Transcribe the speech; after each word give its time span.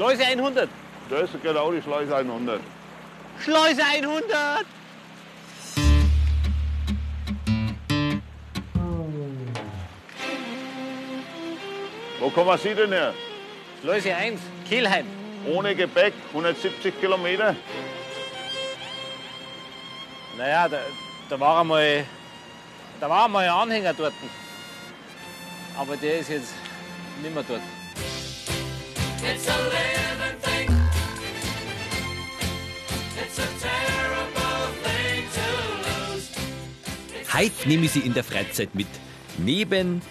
Schleuse 0.00 0.24
100. 0.24 0.66
Das 1.10 1.24
ist 1.24 1.42
genau 1.42 1.70
die 1.72 1.82
Schleuse 1.82 2.16
100. 2.16 2.58
Schleuse 3.38 3.84
100. 3.84 4.64
Wo 12.18 12.30
kommen 12.30 12.56
Sie 12.56 12.74
denn 12.74 12.92
her? 12.92 13.12
Schleuse 13.82 14.14
1, 14.14 14.40
Kelheim. 14.66 15.04
Ohne 15.46 15.74
Gepäck, 15.74 16.14
170 16.28 16.98
Kilometer. 16.98 17.54
Naja, 20.38 20.66
da, 20.66 20.78
da 21.28 21.38
war 21.38 21.60
einmal, 21.60 22.06
da 22.98 23.10
war 23.10 23.26
einmal 23.26 23.44
ein 23.44 23.50
Anhänger 23.50 23.92
dort. 23.92 24.14
Aber 25.78 25.94
der 25.98 26.20
ist 26.20 26.30
jetzt 26.30 26.54
nicht 27.22 27.34
mehr 27.34 27.44
dort. 27.46 27.60
Heute 37.40 37.68
nehme 37.68 37.86
ich 37.86 37.92
Sie 37.92 38.00
in 38.00 38.12
der 38.12 38.22
Freizeit 38.22 38.74
mit. 38.74 38.86
Neben, 39.38 40.02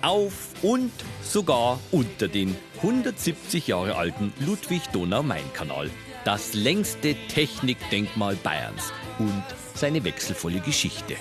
auf 0.00 0.32
und 0.62 0.90
sogar 1.22 1.78
unter 1.90 2.28
den 2.28 2.56
170 2.76 3.66
Jahre 3.66 3.96
alten 3.96 4.32
Ludwig-Donau-Main-Kanal. 4.38 5.90
Das 6.24 6.54
längste 6.54 7.14
Technikdenkmal 7.28 8.36
Bayerns 8.36 8.92
und 9.18 9.44
seine 9.74 10.02
wechselvolle 10.04 10.60
Geschichte. 10.60 11.16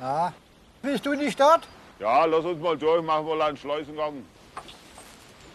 Ja. 0.00 0.34
Bist 0.82 1.06
du 1.06 1.12
in 1.12 1.20
die 1.20 1.30
Stadt? 1.30 1.66
Ja, 1.98 2.26
lass 2.26 2.44
uns 2.44 2.60
mal 2.60 2.76
durch, 2.76 3.02
machen 3.02 3.26
wir 3.26 3.42
einen 3.44 3.56
Schleusengang. 3.56 4.22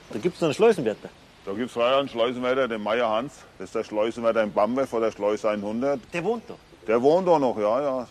Da 0.10 0.20
gibt 0.20 0.36
es 0.36 0.42
noch 0.42 0.48
einen 0.48 0.56
Schleusenwärter. 0.56 1.10
Da 1.46 1.54
gibt 1.54 1.70
es 1.70 1.78
einen 1.78 2.10
Schleusenwärter, 2.10 2.68
den 2.68 2.82
Meier 2.82 3.10
Hans. 3.10 3.34
Das 3.60 3.70
ist 3.70 3.76
der 3.76 3.84
Schleusenwärter 3.84 4.44
in 4.44 4.52
Bamberg 4.52 4.90
vor 4.90 5.00
der 5.02 5.12
Schleuse 5.12 5.50
100. 5.50 6.00
Der 6.12 6.24
wohnt 6.24 6.44
da. 6.48 6.56
Der 6.88 7.02
wohnt 7.02 7.28
da 7.28 7.38
noch, 7.38 7.58
ja, 7.58 7.82
ja. 7.82 8.08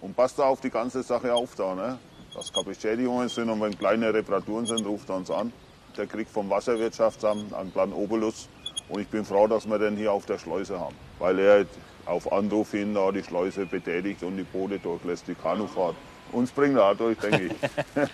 Und 0.00 0.16
passt 0.16 0.38
da 0.38 0.44
auf 0.44 0.60
die 0.60 0.70
ganze 0.70 1.02
Sache 1.02 1.34
auf 1.34 1.54
da, 1.56 1.74
ne? 1.74 1.98
Dass 2.34 2.52
keine 2.52 2.66
Beschädigungen 2.66 3.28
sind 3.28 3.50
und 3.50 3.60
wenn 3.60 3.76
kleine 3.76 4.14
Reparaturen 4.14 4.64
sind, 4.64 4.86
ruft 4.86 5.08
er 5.10 5.16
uns 5.16 5.30
an. 5.30 5.52
Der 5.96 6.06
kriegt 6.06 6.30
vom 6.30 6.48
Wasserwirtschaftsamt 6.48 7.52
einen 7.52 7.72
kleinen 7.72 7.92
Obolus. 7.92 8.48
Und 8.88 9.00
ich 9.00 9.08
bin 9.08 9.24
froh, 9.24 9.48
dass 9.48 9.66
wir 9.68 9.78
den 9.78 9.96
hier 9.96 10.12
auf 10.12 10.26
der 10.26 10.38
Schleuse 10.38 10.78
haben. 10.78 10.94
Weil 11.18 11.38
er 11.38 11.66
auf 12.06 12.32
Anruf 12.32 12.70
hin 12.70 12.94
da 12.94 13.10
die 13.10 13.22
Schleuse 13.22 13.66
betätigt 13.66 14.22
und 14.22 14.36
die 14.36 14.44
Boote 14.44 14.78
durchlässt, 14.78 15.28
die 15.28 15.34
Kanufahrt. 15.34 15.96
Uns 16.32 16.50
bringt 16.50 16.76
er 16.76 16.84
auch 16.86 16.96
durch, 16.96 17.18
denke 17.18 17.46
ich. 17.46 17.52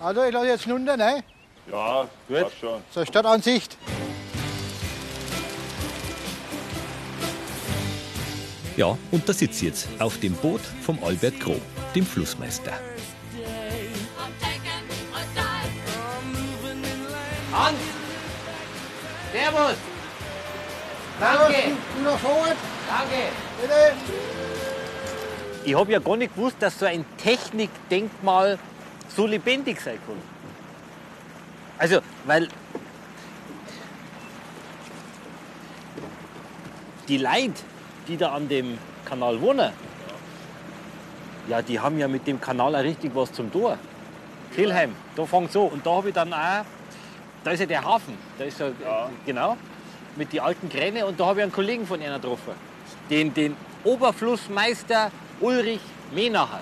Also, 0.00 0.24
ich 0.24 0.32
lasse 0.32 0.46
jetzt 0.48 0.68
runter, 0.68 0.96
ne? 0.96 1.22
ja, 1.70 2.08
passt 2.28 2.58
schon. 2.58 2.82
Zur 2.90 3.06
Stadtansicht. 3.06 3.78
Ja, 8.76 8.98
und 9.12 9.28
da 9.28 9.32
sitze 9.32 9.66
ich 9.66 9.70
jetzt 9.70 9.88
auf 10.00 10.18
dem 10.18 10.32
Boot 10.32 10.62
vom 10.80 10.98
Albert 11.04 11.38
Groh, 11.38 11.60
dem 11.94 12.04
Flussmeister. 12.04 12.72
Hans! 17.52 17.78
Servus! 19.32 19.76
Danke! 21.20 21.76
Noch 22.02 22.18
Danke! 22.88 23.28
bitte. 23.60 24.41
Ich 25.64 25.76
habe 25.76 25.92
ja 25.92 26.00
gar 26.00 26.16
nicht 26.16 26.34
gewusst, 26.34 26.56
dass 26.60 26.78
so 26.78 26.86
ein 26.86 27.04
Technikdenkmal 27.18 28.58
so 29.08 29.26
lebendig 29.26 29.80
sein 29.80 29.98
kann. 30.06 30.16
Also, 31.78 32.00
weil 32.24 32.48
die 37.08 37.18
Leute, 37.18 37.62
die 38.08 38.16
da 38.16 38.32
an 38.32 38.48
dem 38.48 38.78
Kanal 39.04 39.40
wohnen, 39.40 39.72
ja, 41.48 41.62
die 41.62 41.78
haben 41.78 41.98
ja 41.98 42.08
mit 42.08 42.26
dem 42.26 42.40
Kanal 42.40 42.74
auch 42.74 42.82
richtig 42.82 43.14
was 43.14 43.32
zum 43.32 43.52
Tor. 43.52 43.78
Kelheim, 44.54 44.94
da 45.16 45.24
fängt 45.26 45.52
so. 45.52 45.64
Und 45.64 45.84
da 45.86 45.90
habe 45.92 46.08
ich 46.08 46.14
dann 46.14 46.32
auch, 46.32 46.64
da 47.44 47.50
ist 47.50 47.60
ja 47.60 47.66
der 47.66 47.84
Hafen, 47.84 48.16
da 48.38 48.44
ist 48.44 48.60
ja, 48.60 48.70
genau, 49.26 49.56
mit 50.16 50.32
den 50.32 50.40
alten 50.40 50.68
Kräne. 50.68 51.06
Und 51.06 51.18
da 51.18 51.26
habe 51.26 51.40
ich 51.40 51.42
einen 51.44 51.52
Kollegen 51.52 51.86
von 51.86 52.00
einer 52.00 52.18
getroffen, 52.18 52.54
den, 53.10 53.32
den 53.34 53.56
Oberflussmeister 53.84 55.10
Ulrich 55.42 55.80
Menacher. 56.14 56.60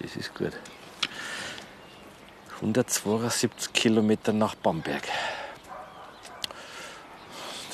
Das 0.00 0.16
ist 0.16 0.34
gut. 0.34 0.52
172 2.56 3.72
Kilometer 3.74 4.32
nach 4.32 4.54
Bamberg. 4.54 5.02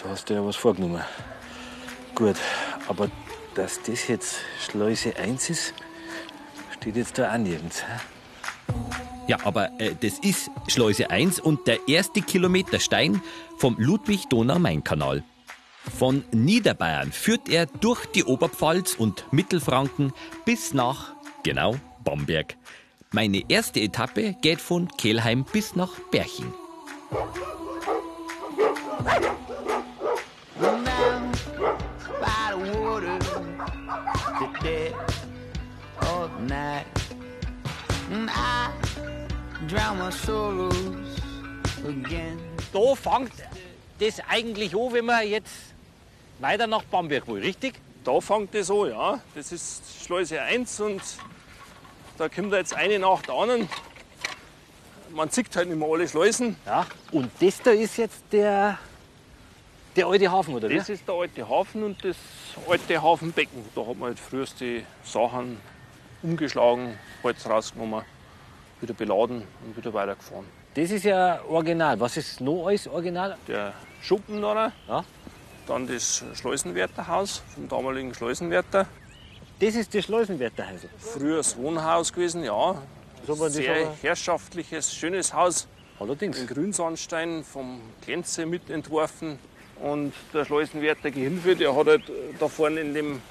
Da 0.02 0.10
hast 0.10 0.28
du 0.28 0.34
ja 0.34 0.44
was 0.44 0.56
vorgenommen. 0.56 1.02
Gut, 2.14 2.36
aber 2.88 3.08
dass 3.54 3.80
das 3.82 4.08
jetzt 4.08 4.38
Schleuse 4.60 5.14
1 5.14 5.50
ist, 5.50 5.74
steht 6.80 6.96
jetzt 6.96 7.18
da 7.18 7.32
auch 7.32 7.38
nirgends. 7.38 7.84
Ja, 9.28 9.38
aber 9.44 9.70
äh, 9.78 9.94
das 10.00 10.18
ist 10.18 10.50
Schleuse 10.66 11.10
1 11.10 11.38
und 11.38 11.68
der 11.68 11.86
erste 11.86 12.20
Kilometerstein 12.20 13.22
vom 13.58 13.76
Ludwig-Donau-Main-Kanal. 13.78 15.22
Von 15.96 16.24
Niederbayern 16.32 17.12
führt 17.12 17.48
er 17.48 17.66
durch 17.66 18.06
die 18.06 18.24
Oberpfalz 18.24 18.94
und 18.94 19.24
Mittelfranken 19.32 20.12
bis 20.44 20.74
nach, 20.74 21.12
genau, 21.42 21.76
Bamberg. 22.04 22.56
Meine 23.10 23.42
erste 23.48 23.80
Etappe 23.80 24.34
geht 24.42 24.60
von 24.60 24.88
Kelheim 24.96 25.44
bis 25.44 25.74
nach 25.74 25.92
Berching. 26.10 26.52
Da 42.72 42.94
fängt 42.94 43.32
das 43.98 44.20
eigentlich 44.28 44.74
an, 44.74 44.92
wenn 44.92 45.04
man 45.04 45.26
jetzt 45.26 45.74
weiter 46.40 46.66
nach 46.66 46.84
Bamberg 46.84 47.26
will, 47.28 47.40
richtig? 47.42 47.74
Da 48.04 48.20
fängt 48.20 48.54
es 48.54 48.70
an, 48.70 48.88
ja. 48.90 49.20
Das 49.34 49.52
ist 49.52 49.82
Schleuse 50.04 50.40
1 50.40 50.80
und 50.80 51.02
da 52.16 52.28
kommt 52.28 52.52
jetzt 52.52 52.74
eine 52.74 52.98
nach 52.98 53.22
der 53.22 53.34
anderen. 53.34 53.68
Man 55.10 55.30
sieht 55.30 55.54
halt 55.56 55.68
nicht 55.68 55.78
mehr 55.78 55.88
alle 55.88 56.06
Schleusen. 56.08 56.56
Ja. 56.66 56.86
Und 57.12 57.30
das 57.40 57.60
da 57.62 57.70
ist 57.70 57.96
jetzt 57.96 58.22
der, 58.30 58.78
der 59.96 60.06
alte 60.06 60.30
Hafen, 60.30 60.54
oder 60.54 60.68
wie? 60.68 60.76
Das 60.76 60.88
ist 60.88 61.06
der 61.06 61.14
alte 61.14 61.48
Hafen 61.48 61.82
und 61.82 62.04
das 62.04 62.16
alte 62.68 63.02
Hafenbecken. 63.02 63.64
Da 63.74 63.80
hat 63.86 63.98
man 63.98 64.08
halt 64.10 64.18
früher 64.18 64.46
die 64.60 64.84
Sachen 65.04 65.58
umgeschlagen, 66.22 66.98
Holz 67.22 67.46
rausgenommen, 67.46 68.02
wieder 68.80 68.94
beladen 68.94 69.42
und 69.64 69.76
wieder 69.76 69.92
weitergefahren. 69.92 70.46
Das 70.74 70.90
ist 70.90 71.04
ja 71.04 71.42
original. 71.48 71.98
Was 71.98 72.16
ist 72.16 72.40
noch 72.40 72.66
alles 72.66 72.86
original? 72.86 73.36
Der 73.48 73.72
Schuppen 74.00 74.40
da, 74.40 74.72
Ja. 74.86 75.04
Dann 75.68 75.86
das 75.86 76.24
Schleusenwärterhaus 76.34 77.42
vom 77.54 77.68
damaligen 77.68 78.14
Schleusenwärter. 78.14 78.86
Das 79.60 79.74
ist 79.74 79.94
das 79.94 80.04
Schleusenwärterhäusl. 80.04 80.88
Früher 80.98 81.38
das 81.38 81.56
Wohnhaus 81.56 82.12
gewesen, 82.12 82.44
ja. 82.44 82.80
So 83.26 83.48
Sehr 83.48 83.92
herrschaftliches, 84.00 84.94
schönes 84.94 85.34
Haus. 85.34 85.66
Allerdings. 86.00 86.38
in 86.38 86.46
Grünsandstein 86.46 87.44
vom 87.44 87.80
Klenze 88.02 88.46
mitentworfen. 88.46 89.38
Und 89.80 90.12
der 90.32 90.44
Schleusenwärter 90.44 91.10
Gehilfe, 91.10 91.54
der 91.54 91.74
hat 91.74 91.86
halt 91.86 92.02
da 92.38 92.48
vorne 92.48 92.80
in 92.80 92.94
dem 92.94 93.22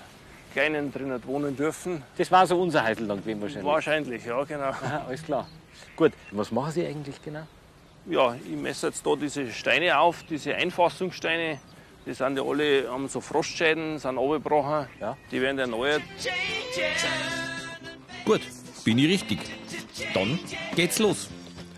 Kleinen 0.54 0.92
drinnen 0.92 1.22
wohnen 1.26 1.56
dürfen. 1.56 2.04
Das 2.18 2.32
war 2.32 2.46
so 2.48 2.60
unser 2.62 2.86
Häusl 2.86 3.08
dann 3.08 3.22
gewesen 3.22 3.42
wahrscheinlich. 3.42 3.66
Wahrscheinlich, 3.66 4.26
ja, 4.26 4.44
genau. 4.44 4.64
Aha, 4.70 5.06
alles 5.08 5.24
klar. 5.24 5.48
Gut, 5.96 6.14
was 6.32 6.52
machen 6.52 6.72
Sie 6.72 6.86
eigentlich 6.86 7.22
genau? 7.22 7.44
Ja, 8.06 8.36
ich 8.36 8.56
messe 8.56 8.88
jetzt 8.88 9.06
da 9.06 9.16
diese 9.16 9.52
Steine 9.52 10.00
auf, 10.00 10.24
diese 10.24 10.56
Einfassungssteine. 10.56 11.60
Die 12.08 12.14
sind 12.14 12.38
ja 12.38 12.44
alle 12.44 12.90
haben 12.90 13.10
so 13.10 13.20
Frostschäden, 13.20 14.00
sind 14.00 14.18
abgebrochen. 14.18 14.88
Ja. 15.02 15.18
Die 15.30 15.42
werden 15.42 15.60
erneuert. 15.60 16.02
Gut, 18.24 18.40
bin 18.86 18.98
ich 18.98 19.10
richtig. 19.10 19.40
Dann 20.14 20.40
geht's 20.74 21.00
los. 21.00 21.28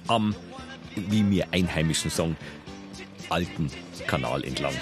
Am, 0.08 0.36
wie 0.96 1.24
mir 1.24 1.48
Einheimischen 1.52 2.12
sagen, 2.12 2.38
alten 3.30 3.72
Kanal 4.06 4.44
entlang. 4.44 4.74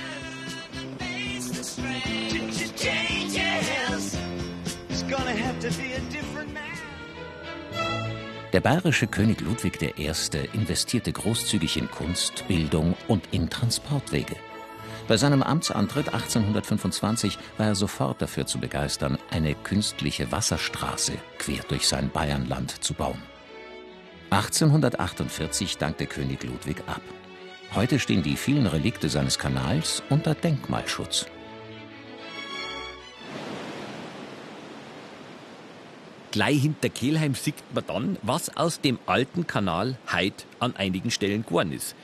Der 8.52 8.60
bayerische 8.60 9.08
König 9.08 9.40
Ludwig 9.40 9.82
I. 9.82 10.12
investierte 10.54 11.14
großzügig 11.14 11.78
in 11.78 11.90
Kunst, 11.90 12.46
Bildung 12.50 12.96
und 13.08 13.24
in 13.32 13.50
Transportwege. 13.50 14.36
Bei 15.07 15.15
seinem 15.15 15.42
Amtsantritt 15.42 16.13
1825 16.13 17.38
war 17.57 17.68
er 17.68 17.75
sofort 17.75 18.21
dafür 18.21 18.45
zu 18.45 18.59
begeistern, 18.59 19.18
eine 19.31 19.56
künstliche 19.56 20.33
Wasserstraße 20.33 21.13
quer 21.38 21.63
durch 21.69 21.88
sein 21.88 22.09
Bayernland 22.09 22.83
zu 22.83 22.94
bauen. 22.94 23.21
1848 24.31 25.77
dankte 25.77 26.07
König 26.07 26.44
Ludwig 26.44 26.83
ab. 26.88 27.01
Heute 27.74 28.00
stehen 28.00 28.21
die 28.21 28.36
vielen 28.36 28.68
Relikte 28.68 29.07
seines 29.07 29.39
Kanals 29.39 30.04
unter 30.09 30.36
Denkmalschutz. 30.36 31.27
Gleich 36.31 36.62
hinter 36.62 36.89
Kelheim 36.89 37.33
sieht 37.33 37.56
man 37.74 37.86
dann, 37.88 38.18
was 38.24 38.56
aus 38.57 38.81
dem 38.81 39.00
alten 39.06 39.48
Kanal 39.48 39.98
heute 40.12 40.44
an 40.60 40.75
einigen 40.75 41.12
Stellen 41.12 41.44
geworden 41.44 41.71
ist. 41.71 41.95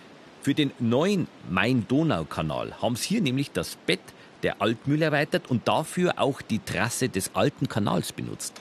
Für 0.44 0.54
den 0.54 0.74
neuen 0.78 1.30
Main-Donau-Kanal 1.50 2.82
haben 2.82 2.98
sie 2.98 3.08
hier 3.14 3.22
nämlich 3.22 3.52
das 3.52 3.78
Bett 3.78 4.02
der 4.44 4.62
Altmühle 4.62 5.06
erweitert 5.06 5.50
und 5.50 5.70
dafür 5.70 6.16
auch 6.18 6.42
die 6.42 6.60
Trasse 6.60 7.08
des 7.08 7.32
alten 7.34 7.70
Kanals 7.70 8.12
benutzt. 8.12 8.60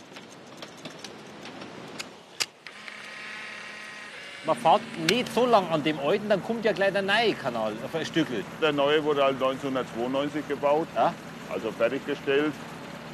Man 4.47 4.57
fährt 4.57 4.81
nicht 5.11 5.35
so 5.35 5.45
lang 5.45 5.69
an 5.71 5.83
dem 5.83 5.99
alten, 5.99 6.29
dann 6.29 6.41
kommt 6.45 6.65
ja 6.65 6.71
gleich 6.71 6.93
der 6.93 7.03
neue 7.03 7.35
Kanal 7.35 7.73
auf 7.85 7.93
ein 7.97 8.07
Stückel. 8.07 8.45
Der 8.61 8.71
neue 8.71 9.03
wurde 9.03 9.25
halt 9.25 9.43
1992 9.43 10.47
gebaut, 10.47 10.87
Ja? 10.95 11.13
also 11.53 11.73
fertiggestellt. 11.73 12.53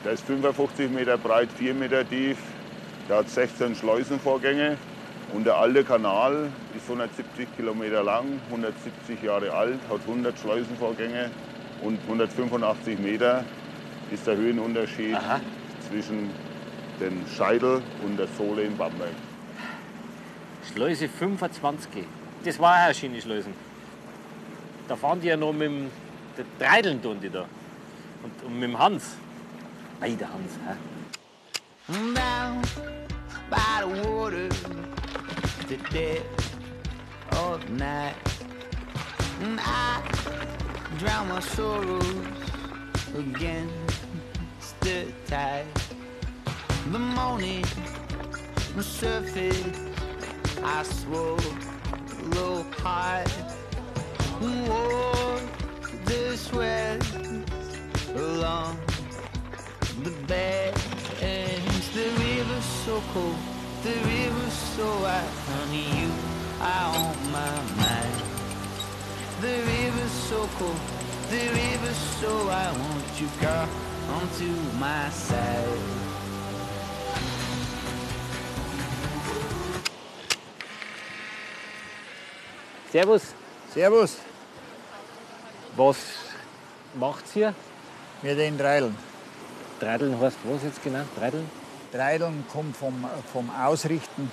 Der 0.05 0.13
ist 0.13 0.27
55 0.27 0.91
Meter 0.91 1.17
breit, 1.17 1.49
4 1.57 1.73
Meter 1.73 2.07
tief. 2.07 2.37
Der 3.09 3.17
hat 3.17 3.31
16 3.31 3.77
Schleusenvorgänge. 3.77 4.77
Und 5.33 5.45
der 5.45 5.57
alte 5.57 5.85
Kanal 5.85 6.51
ist 6.75 6.85
170 6.85 7.57
Kilometer 7.57 8.03
lang, 8.03 8.41
170 8.47 9.23
Jahre 9.23 9.53
alt, 9.53 9.79
hat 9.91 10.01
100 10.01 10.39
Schleusenvorgänge 10.39 11.31
und 11.83 11.99
185 12.03 12.99
Meter 12.99 13.45
ist 14.11 14.27
der 14.27 14.37
Höhenunterschied 14.37 15.15
Aha. 15.15 15.41
zwischen 15.89 16.31
den 16.99 17.25
Scheidel 17.37 17.83
und 18.05 18.17
der 18.17 18.27
Sohle 18.39 18.63
in 18.63 18.77
Bamberg. 18.77 19.11
Schleuse 20.73 21.09
25. 21.09 22.05
Das 22.45 22.59
war 22.59 22.73
auch 22.73 22.85
eine 22.87 22.95
Schiene-Schleusen. 22.95 23.53
Da 24.89 24.97
fahren 24.97 25.21
die 25.21 25.29
ja 25.29 25.37
noch 25.37 25.53
mit 25.53 25.69
dem 25.69 25.91
der 26.39 26.45
Treideln 26.59 27.03
tun 27.03 27.19
die 27.21 27.31
da. 27.31 27.45
Und, 28.23 28.45
und 28.45 28.59
mit 28.59 28.71
dem 28.71 28.79
Hans. 28.79 29.17
Ei, 30.01 30.13
der 30.13 30.29
Hans. 30.29 30.53
Hä? 30.67 30.75
down 32.15 32.63
by 33.51 33.81
the 33.81 33.89
water 34.09 34.49
to 35.69 35.77
dead 35.93 36.25
all 37.33 37.59
night. 37.69 38.15
And 39.41 39.61
I 39.63 40.03
drown 40.99 41.29
my 41.29 41.41
sorrows 41.41 42.25
against 43.15 44.81
the 44.81 45.13
tide. 45.27 45.67
The 46.91 46.99
morning 46.99 47.65
surface, 48.81 49.63
I 50.65 50.83
swallow 50.83 52.65
hard. 52.83 53.29
Whoa, 54.41 55.39
the 56.07 56.37
sweat 56.37 57.03
along 58.17 58.79
the 60.03 60.11
bed 60.27 60.75
the 61.99 62.11
river 62.21 62.61
so 62.61 63.03
cold 63.13 63.58
the 63.83 63.91
river 63.91 64.51
so 64.51 64.87
wide 65.03 65.35
honey 65.49 65.87
you 66.01 66.11
are 66.61 66.97
on 66.97 67.17
my 67.31 67.55
mind 67.81 68.17
the 69.41 69.55
river 69.73 70.09
so 70.09 70.49
cold 70.59 70.81
the 71.31 71.45
river 71.61 71.95
so 72.19 72.33
wide 72.47 72.77
won't 72.77 73.21
you 73.21 73.29
come 73.41 73.69
onto 74.17 74.51
my 74.79 75.09
side 75.11 75.79
Servus. 82.91 83.35
Servus, 83.75 84.17
Was 85.77 85.99
macht's 86.95 87.33
hier? 87.35 87.55
wir 88.23 88.35
den 88.35 88.59
Dreideln. 88.59 88.97
Treideln 89.79 90.19
heißt 90.21 90.39
was 90.45 90.63
jetzt 90.65 90.83
genau? 90.83 91.05
Treideln? 91.93 92.45
Kommt 92.53 92.77
vom, 92.77 93.05
vom 93.33 93.51
Ausrichten, 93.51 94.31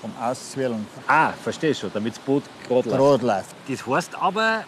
vom 0.00 0.12
Auszwirlen, 0.20 0.86
Ah, 1.06 1.32
verstehe 1.32 1.74
schon, 1.74 1.90
damit 1.92 2.14
das 2.16 2.20
Boot 2.20 2.44
gerade 2.66 2.88
läuft. 2.90 3.22
läuft. 3.22 3.54
Das 3.68 3.86
heißt 3.86 4.14
aber, 4.20 4.64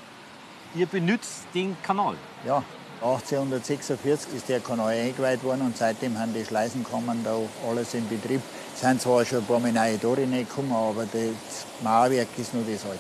ihr 0.74 0.86
benutzt 0.86 1.44
den 1.54 1.76
Kanal. 1.82 2.14
Ja, 2.46 2.62
1846 3.02 4.34
ist 4.34 4.48
der 4.48 4.60
Kanal 4.60 4.88
eingeweiht 4.92 5.42
worden 5.42 5.62
und 5.62 5.76
seitdem 5.76 6.18
haben 6.18 6.34
die 6.34 6.44
Schleißenkammern 6.44 7.22
da 7.24 7.34
alles 7.68 7.94
in 7.94 8.06
Betrieb. 8.08 8.40
Es 8.74 8.80
sind 8.80 9.00
zwar 9.00 9.24
schon 9.24 9.38
ein 9.38 9.46
paar 9.46 9.58
neue 9.60 9.98
Tore 10.00 10.20
reingekommen, 10.22 10.72
aber 10.72 11.04
das 11.04 11.66
Mauerwerk 11.82 12.28
ist 12.36 12.52
nur 12.54 12.64
das 12.64 12.84
alte. 12.84 12.98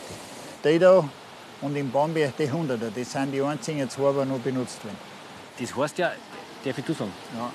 Die 0.64 0.78
da 0.78 1.04
und 1.60 1.76
im 1.76 1.90
Bamberg 1.90 2.34
die 2.38 2.48
100er, 2.48 2.90
das 2.94 3.12
sind 3.12 3.32
die 3.32 3.42
einzigen 3.42 3.88
zwei, 3.90 4.12
die 4.12 4.28
noch 4.28 4.38
benutzt 4.38 4.82
werden. 4.84 4.96
Das 5.58 5.76
heißt 5.76 5.98
ja, 5.98 6.12
darf 6.64 6.78
ich 6.78 6.84
du 6.84 6.92
sagen? 6.94 7.12
Ja. 7.36 7.50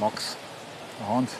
Max. 0.00 0.36
Hans, 1.08 1.32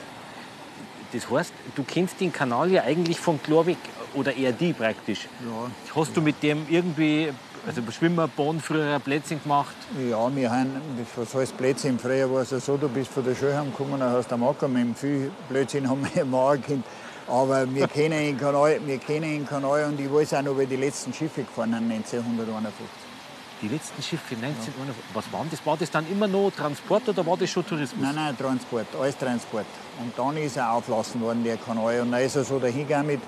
Das 1.13 1.29
heißt, 1.29 1.53
du 1.75 1.83
kennst 1.83 2.19
den 2.19 2.31
Kanal 2.33 2.69
ja 2.71 2.83
eigentlich 2.83 3.19
von 3.19 3.41
klar 3.41 3.65
weg, 3.65 3.77
oder 4.13 4.35
eher 4.35 4.51
die 4.51 4.73
praktisch. 4.73 5.27
ja, 5.45 5.71
Hast 5.95 6.15
du 6.15 6.21
mit 6.21 6.41
dem 6.43 6.65
irgendwie, 6.69 7.31
also 7.65 7.81
Schwimmerbahn 7.91 8.59
früher 8.59 8.95
ein 8.95 9.01
Plätzchen 9.01 9.41
gemacht? 9.41 9.75
Ja, 10.09 10.33
wir 10.35 10.51
haben, 10.51 10.71
was 11.15 11.33
heißt 11.35 11.57
Blödsinn? 11.57 11.99
Früher 11.99 12.31
war 12.31 12.41
es 12.41 12.51
ja 12.51 12.59
so, 12.59 12.77
du 12.77 12.89
bist 12.89 13.11
von 13.11 13.23
der 13.23 13.35
Schule 13.35 13.57
heimgekommen, 13.57 13.99
dann 13.99 14.11
hast 14.11 14.31
du 14.31 14.35
Acker 14.35 14.67
mit 14.67 14.83
dem 14.83 14.95
viel 14.95 15.31
Blödsinn 15.49 15.89
haben 15.89 16.05
wir 16.13 16.25
machen 16.25 16.63
können. 16.63 16.83
Aber 17.27 17.73
wir 17.73 17.87
kennen 17.87 18.19
den 18.19 18.37
Kanal, 18.37 18.79
wir 18.85 18.97
kennen 18.99 19.23
den 19.23 19.47
Kanal 19.47 19.85
und 19.85 19.99
ich 19.99 20.11
weiß 20.11 20.35
auch 20.35 20.41
noch, 20.43 20.57
wie 20.59 20.67
die 20.67 20.75
letzten 20.75 21.11
Schiffe 21.13 21.41
gefahren 21.43 21.71
sind 21.71 21.91
1951. 21.91 22.85
Die 23.61 23.69
letzten 23.69 24.01
Schiffe 24.03 24.35
1951. 24.35 25.03
Was 25.13 25.31
waren 25.31 25.47
das? 25.49 25.65
War 25.65 25.77
das 25.77 25.89
dann 25.89 26.05
immer 26.11 26.27
noch 26.27 26.51
Transport 26.51 27.07
oder 27.07 27.25
war 27.25 27.37
das 27.37 27.49
schon 27.49 27.65
Tourismus? 27.65 28.01
Nein, 28.01 28.15
nein, 28.15 28.37
Transport, 28.37 28.87
alles 28.99 29.17
Transport. 29.17 29.65
Und 29.99 30.11
dann 30.17 30.35
ist 30.37 30.57
er 30.57 30.73
aufgelassen 30.73 31.21
worden, 31.21 31.43
der 31.43 31.55
Kanal. 31.55 32.01
Und 32.01 32.11
dann 32.11 32.21
ist 32.21 32.35
er 32.35 32.43
so 32.43 32.59
dahingegangen 32.59 33.07
mit, 33.07 33.21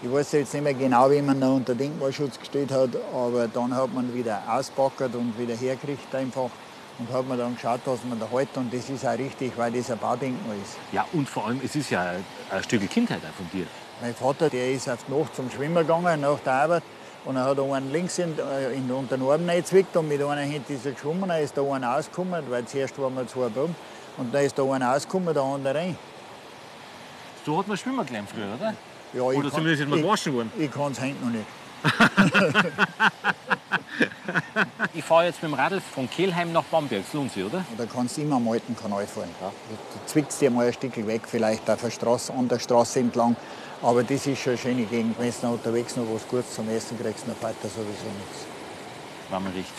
ich 0.00 0.12
weiß 0.12 0.32
jetzt 0.32 0.54
nicht 0.54 0.62
mehr 0.62 0.74
genau, 0.74 1.10
wie 1.10 1.20
man 1.20 1.38
ihn 1.38 1.48
unter 1.48 1.74
Denkmalschutz 1.74 2.38
gestellt 2.38 2.70
hat, 2.70 2.90
aber 3.12 3.48
dann 3.48 3.74
hat 3.74 3.92
man 3.92 4.14
wieder 4.14 4.42
auspackert 4.48 5.14
und 5.16 5.36
wieder 5.36 5.54
hergekriegt 5.54 6.14
einfach. 6.14 6.50
Und 6.98 7.10
hat 7.12 7.26
man 7.26 7.38
dann 7.38 7.56
geschaut, 7.56 7.80
dass 7.84 8.04
man 8.04 8.20
da 8.20 8.28
hält. 8.30 8.56
Und 8.56 8.72
das 8.72 8.88
ist 8.88 9.04
auch 9.04 9.18
richtig, 9.18 9.52
weil 9.56 9.72
das 9.72 9.90
ein 9.90 9.98
Baudenkmal 9.98 10.56
ist. 10.62 10.76
Ja, 10.92 11.04
und 11.12 11.28
vor 11.28 11.46
allem, 11.46 11.60
es 11.64 11.74
ist 11.74 11.90
ja 11.90 12.02
ein, 12.02 12.24
ein 12.50 12.62
Stück 12.62 12.88
Kindheit 12.88 13.20
auch 13.28 13.34
von 13.34 13.50
dir. 13.52 13.66
Mein 14.00 14.14
Vater, 14.14 14.48
der 14.48 14.72
ist 14.72 14.88
auf 14.88 14.98
die 15.08 15.12
Nacht 15.12 15.34
zum 15.34 15.50
Schwimmen 15.50 15.74
gegangen, 15.74 16.20
nach 16.20 16.38
der 16.40 16.52
Arbeit. 16.52 16.82
Und 17.24 17.36
er 17.36 17.44
hat 17.44 17.58
einen 17.58 17.92
links 17.92 18.18
in, 18.18 18.36
äh, 18.38 18.72
in, 18.74 18.90
unter 18.90 19.16
den 19.16 19.26
Arm 19.28 19.48
reingezwickt 19.48 19.96
und 19.96 20.08
mit 20.08 20.20
einer 20.22 20.40
hinten 20.40 20.74
ist 20.74 20.84
er 20.86 20.92
geschwommen. 20.92 21.28
Dann 21.28 21.40
ist 21.42 21.56
da 21.56 21.62
einer 21.62 21.88
rausgekommen, 21.88 22.42
weil 22.50 22.64
zuerst 22.64 22.98
waren 22.98 23.14
wir 23.14 23.26
zwei 23.28 23.48
Buben. 23.48 23.76
Und 24.16 24.34
dann 24.34 24.44
ist 24.44 24.58
da 24.58 24.64
einer 24.64 24.88
rausgekommen, 24.92 25.32
der 25.32 25.42
andere 25.42 25.74
rein. 25.76 25.96
So 27.46 27.58
hat 27.58 27.68
man 27.68 27.76
schwimmen 27.76 28.04
gelernt 28.04 28.28
früher, 28.30 28.46
oder? 28.58 28.74
Ja, 29.12 29.22
Oder 29.22 29.40
kann- 29.42 29.50
zumindest 29.52 29.82
ist 29.82 29.88
man 29.88 29.98
ich- 30.00 30.04
gewaschen 30.04 30.34
worden. 30.34 30.52
Ich 30.58 30.70
kann 30.70 30.92
es 30.92 31.00
heute 31.00 31.14
noch 31.22 31.30
nicht. 31.30 31.46
Ich 34.94 35.04
fahre 35.04 35.26
jetzt 35.26 35.42
mit 35.42 35.50
dem 35.50 35.54
Radl 35.54 35.80
von 35.80 36.08
Kelheim 36.08 36.52
nach 36.52 36.64
Bamberg. 36.64 37.02
Das 37.04 37.12
lohnt 37.14 37.32
sich, 37.32 37.44
oder? 37.44 37.64
Da 37.76 37.84
kannst 37.86 38.16
du 38.16 38.22
immer 38.22 38.36
am 38.36 38.48
alten 38.48 38.76
Kanal 38.76 39.06
fahren. 39.06 39.28
Du, 39.40 39.46
du 39.74 40.06
zwickst 40.06 40.40
dir 40.40 40.50
mal 40.50 40.66
ein 40.66 40.72
Stück 40.72 40.94
weg, 41.06 41.22
vielleicht 41.26 41.68
auf 41.68 41.80
der 41.80 41.90
Straße, 41.90 42.32
an 42.32 42.48
der 42.48 42.58
Straße 42.58 43.00
entlang. 43.00 43.36
Aber 43.82 44.04
das 44.04 44.26
ist 44.26 44.40
schon 44.40 44.52
eine 44.52 44.58
schöne 44.58 44.84
Gegend. 44.84 45.18
Wenn 45.18 45.30
du 45.30 45.46
noch 45.46 45.52
unterwegs 45.54 45.96
noch 45.96 46.04
was 46.12 46.26
Gutes 46.28 46.54
zum 46.54 46.68
Essen 46.68 46.98
kriegst, 46.98 47.26
dann 47.26 47.34
fällt 47.36 47.56
da 47.62 47.68
sowieso 47.68 48.10
nichts. 48.18 48.46
War 49.28 49.40
mir 49.40 49.54
recht. 49.54 49.72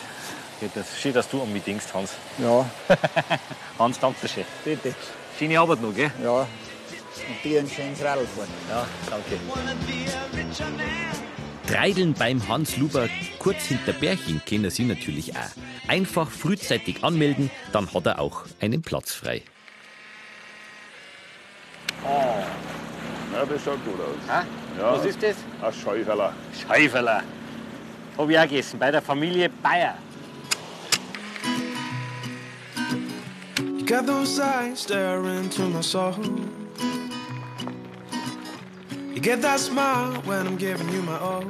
Ja, 0.60 0.68
das, 0.74 0.98
schön, 1.00 1.14
dass 1.14 1.28
du 1.28 1.42
an 1.42 1.52
mich 1.52 1.64
denkst, 1.64 1.86
Hans. 1.94 2.12
Ja, 2.38 2.68
Hans, 3.78 3.98
danke 3.98 4.28
schön. 4.28 4.44
bitte. 4.64 4.94
Schöne 5.38 5.58
Arbeit 5.58 5.80
noch, 5.80 5.94
gell? 5.94 6.10
Ja. 6.22 6.40
Und 6.40 7.44
dir 7.44 7.60
ein 7.60 7.68
schönes 7.68 8.02
Radl 8.02 8.26
fahren. 8.26 8.48
Ja, 8.68 8.86
danke. 9.08 9.38
Treideln 11.66 12.12
beim 12.12 12.46
Hans 12.46 12.76
Luber 12.76 13.08
kurz 13.38 13.64
hinter 13.64 13.92
Berchin 13.94 14.42
kennen 14.44 14.70
Sie 14.70 14.84
natürlich 14.84 15.34
auch. 15.34 15.88
Einfach 15.88 16.30
frühzeitig 16.30 17.02
anmelden, 17.02 17.50
dann 17.72 17.92
hat 17.94 18.06
er 18.06 18.18
auch 18.18 18.42
einen 18.60 18.82
Platz 18.82 19.14
frei. 19.14 19.42
Ja, 23.34 23.44
das 23.44 23.64
schaut 23.64 23.84
gut 23.84 24.00
aus. 24.00 24.28
Ah, 24.28 24.44
Ja. 24.78 24.92
Was 24.92 25.04
ist 25.04 25.22
das? 25.22 25.36
Ein 25.62 25.72
Scheuferler. 25.72 26.32
Schäuferler. 26.66 27.22
Hab 28.16 28.28
ich 28.30 28.38
auch 28.38 28.42
gegessen, 28.42 28.78
bei 28.78 28.90
der 28.90 29.02
Familie 29.02 29.48
Bayer. 29.62 29.94
You 33.58 33.84
got 33.86 34.06
those 34.06 34.40
eyes 34.40 34.80
staring 34.80 35.44
into 35.44 35.62
my 35.68 35.82
soul. 35.82 36.14
You 39.14 39.20
get 39.20 39.42
that 39.42 39.60
smile 39.60 40.12
when 40.24 40.46
I'm 40.46 40.56
giving 40.56 40.88
you 40.92 41.02
my 41.02 41.18
all. 41.18 41.44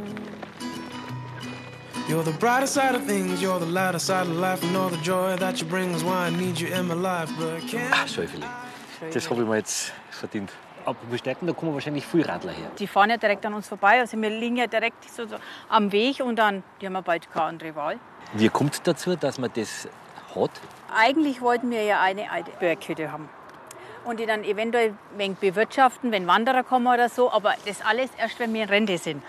You're 2.09 2.23
the 2.25 2.33
brighter 2.38 2.67
side 2.67 2.95
of 2.95 3.07
things, 3.07 3.41
you're 3.41 3.59
the 3.59 3.64
lighter 3.67 3.99
side 3.99 4.26
of 4.26 4.37
life, 4.37 4.62
and 4.62 4.76
all 4.76 4.91
the 4.91 4.99
joy 5.03 5.37
that 5.38 5.61
you 5.61 5.67
bring 5.67 5.93
is 5.95 6.03
why 6.05 6.26
I 6.26 6.31
need 6.31 6.59
you 6.61 6.69
in 6.69 6.87
my 6.88 6.95
life. 6.95 7.31
But 7.38 7.61
can't 7.69 7.91
Ah, 7.93 8.07
Schäuferle. 8.07 8.47
Das 9.12 9.29
habe 9.31 9.43
ich 9.43 9.49
mir 9.49 9.57
jetzt 9.57 9.93
verdient. 10.11 10.50
Ab 10.87 10.97
Bestecken, 11.11 11.47
da 11.47 11.53
kommen 11.53 11.75
wahrscheinlich 11.75 12.07
viel 12.07 12.23
Radler 12.23 12.53
her. 12.53 12.71
Die 12.79 12.87
fahren 12.87 13.11
ja 13.11 13.17
direkt 13.17 13.45
an 13.47 13.55
uns 13.55 13.69
vorbei. 13.69 14.00
Also 14.00 14.21
wir 14.21 14.31
liegen 14.31 14.57
ja 14.57 14.67
direkt 14.67 15.09
so, 15.11 15.26
so 15.26 15.37
am 15.69 15.93
Weg 15.93 16.21
und 16.21 16.37
dann, 16.37 16.62
die 16.81 16.87
haben 16.87 16.95
ja 16.95 17.00
bald 17.00 17.31
keine 17.31 17.47
andere 17.47 17.75
Wahl. 17.75 17.99
Wie 18.35 18.49
kommt 18.49 18.75
es 18.75 18.83
dazu, 18.83 19.17
dass 19.17 19.38
man 19.38 19.50
das 19.55 19.88
hat? 20.35 20.50
Eigentlich 20.95 21.41
wollten 21.41 21.71
wir 21.71 21.83
ja 21.83 22.00
eine 22.00 22.31
alte 22.31 22.50
Berghütte 22.59 23.11
haben. 23.12 23.29
Und 24.05 24.21
die 24.21 24.26
dann 24.26 24.45
eventuell 24.45 24.91
ein 24.91 25.19
wenig 25.19 25.38
bewirtschaften, 25.38 26.12
wenn 26.12 26.26
Wanderer 26.26 26.62
kommen 26.62 26.87
oder 26.87 27.09
so. 27.09 27.33
Aber 27.33 27.55
das 27.64 27.81
alles 27.81 28.11
erst, 28.19 28.38
wenn 28.38 28.53
wir 28.53 28.64
in 28.64 28.69
Rente 28.69 28.99
sind. 28.99 29.23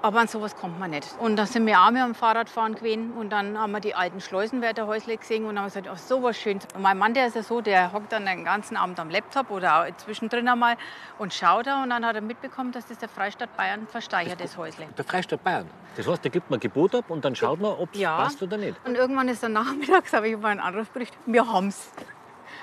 Aber 0.00 0.20
an 0.20 0.28
sowas 0.28 0.54
kommt 0.54 0.78
man 0.78 0.90
nicht. 0.90 1.08
Und 1.18 1.34
da 1.34 1.44
sind 1.44 1.66
wir 1.66 1.80
auch 1.80 1.90
mit 1.90 2.00
dem 2.00 2.14
Fahrradfahren 2.14 2.76
gewesen. 2.76 3.12
Und 3.14 3.30
dann 3.30 3.58
haben 3.58 3.72
wir 3.72 3.80
die 3.80 3.96
alten 3.96 4.20
Schleusenwärterhäusle 4.20 5.16
gesehen 5.16 5.44
und 5.44 5.58
haben 5.58 5.64
gesagt, 5.66 5.88
oh, 5.92 5.96
so 5.96 6.22
was 6.22 6.36
Schönes. 6.38 6.66
Und 6.74 6.82
mein 6.82 6.96
Mann, 6.98 7.14
der 7.14 7.26
ist 7.26 7.34
ja 7.34 7.42
so, 7.42 7.60
der 7.60 7.92
hockt 7.92 8.12
dann 8.12 8.24
den 8.24 8.44
ganzen 8.44 8.76
Abend 8.76 9.00
am 9.00 9.10
Laptop 9.10 9.50
oder 9.50 9.82
auch 9.82 9.96
zwischendrin 9.96 10.46
einmal 10.48 10.76
und 11.18 11.34
schaut 11.34 11.66
da. 11.66 11.82
Und 11.82 11.90
dann 11.90 12.06
hat 12.06 12.14
er 12.14 12.20
mitbekommen, 12.22 12.70
dass 12.70 12.86
das 12.86 12.98
der 12.98 13.08
Freistaat 13.08 13.56
Bayern 13.56 13.88
versteigert, 13.88 14.40
das 14.40 14.56
Häusle. 14.56 14.86
Der 14.96 15.04
Freistaat 15.04 15.42
Bayern. 15.42 15.68
Das 15.96 16.06
heißt, 16.06 16.24
da 16.24 16.28
gibt 16.28 16.48
man 16.48 16.60
Gebot 16.60 16.94
ab 16.94 17.06
und 17.10 17.24
dann 17.24 17.34
schaut 17.34 17.60
man, 17.60 17.72
ob 17.72 17.92
es 17.92 17.98
Ja. 17.98 18.18
passt 18.18 18.40
oder 18.40 18.56
nicht. 18.56 18.76
Und 18.84 18.94
irgendwann 18.94 19.26
ist 19.28 19.42
dann 19.42 19.52
nachmittags, 19.54 20.12
habe 20.12 20.28
ich 20.28 20.36
mal 20.38 20.50
einen 20.50 20.60
Anruf 20.60 20.92
gekriegt, 20.92 21.14
wir 21.26 21.52
haben's. 21.52 21.90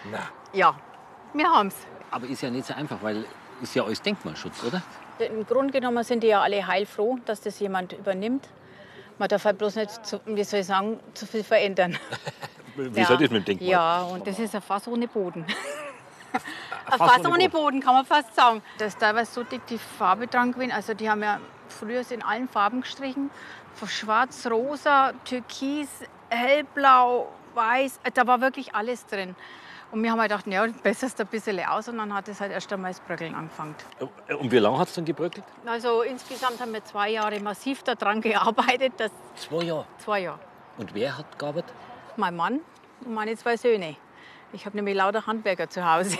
Na. 0.09 0.19
Ja, 0.53 0.73
wir 1.33 1.51
haben's. 1.51 1.75
Aber 2.11 2.27
ist 2.27 2.41
ja 2.41 2.49
nicht 2.49 2.65
so 2.65 2.73
einfach, 2.73 2.97
weil 3.01 3.25
ist 3.61 3.75
ja 3.75 3.83
alles 3.83 4.01
Denkmalschutz, 4.01 4.63
oder? 4.63 4.81
Im 5.19 5.45
Grunde 5.45 5.71
genommen 5.71 6.03
sind 6.03 6.23
die 6.23 6.27
ja 6.27 6.41
alle 6.41 6.65
heilfroh, 6.67 7.17
dass 7.25 7.41
das 7.41 7.59
jemand 7.59 7.93
übernimmt. 7.93 8.47
Man 9.17 9.29
darf 9.29 9.45
halt 9.45 9.57
bloß 9.57 9.75
nicht, 9.75 10.05
zu, 10.05 10.19
wie 10.25 10.43
soll 10.43 10.59
ich 10.59 10.65
sagen, 10.65 10.99
zu 11.13 11.25
viel 11.25 11.43
verändern. 11.43 11.97
Wie 12.77 13.05
soll 13.05 13.17
das 13.17 13.29
mit 13.29 13.47
dem 13.47 13.57
Denkmal? 13.57 13.69
Ja, 13.69 14.01
und 14.03 14.27
das 14.27 14.37
ist 14.37 14.53
ein 14.53 14.61
Fass 14.61 14.85
ohne 14.87 15.07
Boden. 15.07 15.45
Ein 16.87 16.99
Fass 16.99 17.11
Fass 17.13 17.19
ohne 17.25 17.29
ohne 17.29 17.49
Boden, 17.49 17.79
kann 17.79 17.95
man 17.95 18.05
fast 18.05 18.35
sagen. 18.35 18.61
Da 18.77 18.85
ist 18.85 18.99
teilweise 18.99 19.31
so 19.31 19.43
dick 19.43 19.65
die 19.67 19.77
Farbe 19.77 20.27
dran 20.27 20.51
gewesen. 20.51 20.71
Also 20.71 20.93
die 20.93 21.09
haben 21.09 21.23
ja 21.23 21.39
früher 21.67 22.03
in 22.11 22.21
allen 22.21 22.47
Farben 22.47 22.81
gestrichen. 22.81 23.31
Von 23.73 23.87
schwarz, 23.87 24.45
rosa, 24.45 25.13
türkis, 25.23 25.87
hellblau, 26.29 27.31
weiß. 27.55 28.01
Da 28.13 28.27
war 28.27 28.41
wirklich 28.41 28.75
alles 28.75 29.05
drin. 29.07 29.35
Und 29.95 30.03
wir 30.03 30.11
haben 30.11 30.19
halt 30.19 30.29
gedacht, 30.29 30.45
ja, 30.47 30.67
besserst 30.83 31.21
ein 31.21 31.27
bisschen 31.27 31.57
aus. 31.61 31.87
Und 31.87 31.97
dann 31.99 32.13
hat 32.13 32.27
es 32.27 32.41
halt 32.41 32.51
erst 32.51 32.71
einmal 32.73 32.91
das 32.91 32.99
Bröckeln 32.99 33.33
angefangen. 33.33 33.75
Und 34.27 34.51
wie 34.51 34.57
lange 34.57 34.77
hat 34.77 34.89
es 34.89 34.93
dann 34.95 35.05
gebröckelt? 35.05 35.45
Also 35.65 36.01
insgesamt 36.01 36.59
haben 36.59 36.73
wir 36.73 36.83
zwei 36.83 37.11
Jahre 37.11 37.39
massiv 37.39 37.81
daran 37.81 38.19
gearbeitet. 38.19 38.91
Das 38.97 39.11
Zwei 39.37 39.63
Jahre. 39.63 39.85
zwei 39.99 40.19
Jahre. 40.19 40.39
Und 40.77 40.93
wer 40.93 41.17
hat 41.17 41.39
gearbeitet? 41.39 41.71
Mein 42.17 42.35
Mann 42.35 42.59
und 43.05 43.13
meine 43.13 43.37
zwei 43.37 43.55
Söhne. 43.55 43.95
Ich 44.51 44.65
habe 44.65 44.75
nämlich 44.75 44.95
lauter 44.97 45.25
Handwerker 45.27 45.69
zu 45.69 45.89
Hause. 45.89 46.17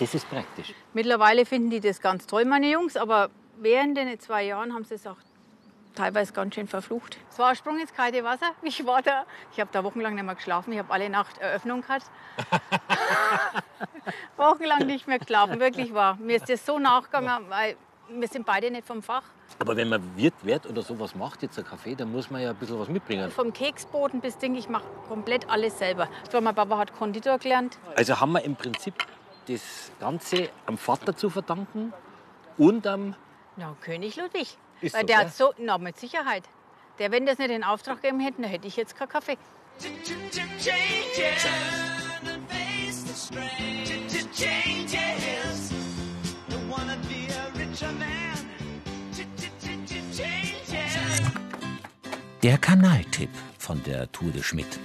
Das 0.00 0.12
ist 0.12 0.28
praktisch. 0.28 0.74
Mittlerweile 0.92 1.46
finden 1.46 1.70
die 1.70 1.78
das 1.78 2.00
ganz 2.00 2.26
toll, 2.26 2.44
meine 2.46 2.68
Jungs. 2.68 2.96
Aber 2.96 3.30
während 3.60 3.96
den 3.96 4.18
zwei 4.18 4.42
Jahren 4.42 4.74
haben 4.74 4.84
sie 4.84 4.94
es 4.94 5.06
auch 5.06 5.18
teilweise 5.94 6.32
ganz 6.32 6.54
schön 6.54 6.68
verflucht. 6.68 7.18
Es 7.30 7.38
war 7.38 7.50
ein 7.50 7.56
Sprung 7.56 7.78
ins 7.78 7.92
kalte 7.92 8.24
Wasser. 8.24 8.52
Ich 8.62 8.84
war 8.86 9.02
da. 9.02 9.24
Ich 9.52 9.60
habe 9.60 9.70
da 9.72 9.84
wochenlang 9.84 10.14
nicht 10.14 10.24
mehr 10.24 10.34
geschlafen. 10.34 10.72
Ich 10.72 10.78
habe 10.78 10.92
alle 10.92 11.08
Nacht 11.08 11.38
Eröffnung 11.38 11.82
gehabt. 11.82 12.06
wochenlang 14.36 14.86
nicht 14.86 15.06
mehr 15.06 15.18
geschlafen, 15.18 15.60
wirklich 15.60 15.94
wahr. 15.94 16.18
Mir 16.20 16.36
ist 16.36 16.48
das 16.48 16.66
so 16.66 16.78
nachgegangen, 16.78 17.48
weil 17.48 17.76
wir 18.08 18.28
sind 18.28 18.46
beide 18.46 18.70
nicht 18.70 18.86
vom 18.86 19.02
Fach. 19.02 19.22
Aber 19.58 19.76
wenn 19.76 19.88
man 19.88 20.16
Wirt 20.16 20.34
wird 20.42 20.66
oder 20.66 20.82
sowas 20.82 21.14
macht, 21.14 21.42
jetzt 21.42 21.58
ein 21.58 21.64
Kaffee, 21.64 21.94
dann 21.94 22.10
muss 22.10 22.30
man 22.30 22.42
ja 22.42 22.50
ein 22.50 22.56
bisschen 22.56 22.78
was 22.78 22.88
mitbringen. 22.88 23.30
Vom 23.30 23.52
Keksboden 23.52 24.20
bis 24.20 24.38
Ding, 24.38 24.54
ich 24.56 24.68
mache 24.68 24.84
komplett 25.08 25.48
alles 25.48 25.78
selber. 25.78 26.08
So, 26.30 26.40
mein 26.40 26.54
Papa 26.54 26.78
hat 26.78 26.96
Konditor 26.96 27.38
gelernt. 27.38 27.78
Also 27.96 28.20
haben 28.20 28.32
wir 28.32 28.42
im 28.42 28.56
Prinzip 28.56 28.94
das 29.46 29.92
Ganze 30.00 30.48
am 30.66 30.78
Vater 30.78 31.16
zu 31.16 31.30
verdanken 31.30 31.92
und 32.58 32.86
am. 32.86 33.14
Na, 33.56 33.76
König 33.80 34.16
Ludwig. 34.16 34.58
Ist 34.84 34.94
Weil 34.94 35.00
so, 35.00 35.06
der 35.06 35.18
hat 35.18 35.34
so, 35.34 35.54
na, 35.56 35.78
mit 35.78 35.98
Sicherheit. 35.98 36.44
Der, 36.98 37.10
wenn 37.10 37.24
das 37.24 37.38
nicht 37.38 37.50
in 37.50 37.64
Auftrag 37.64 38.02
gegeben 38.02 38.20
hätten, 38.20 38.42
dann 38.42 38.50
hätte 38.50 38.68
ich 38.68 38.76
jetzt 38.76 38.94
keinen 38.96 39.08
Kaffee. 39.08 39.38
Der 52.42 52.58
Kanaltipp 52.58 53.30
von 53.58 53.82
der 53.84 54.12
Tour 54.12 54.30
de 54.30 54.42
Schmidt. 54.42 54.78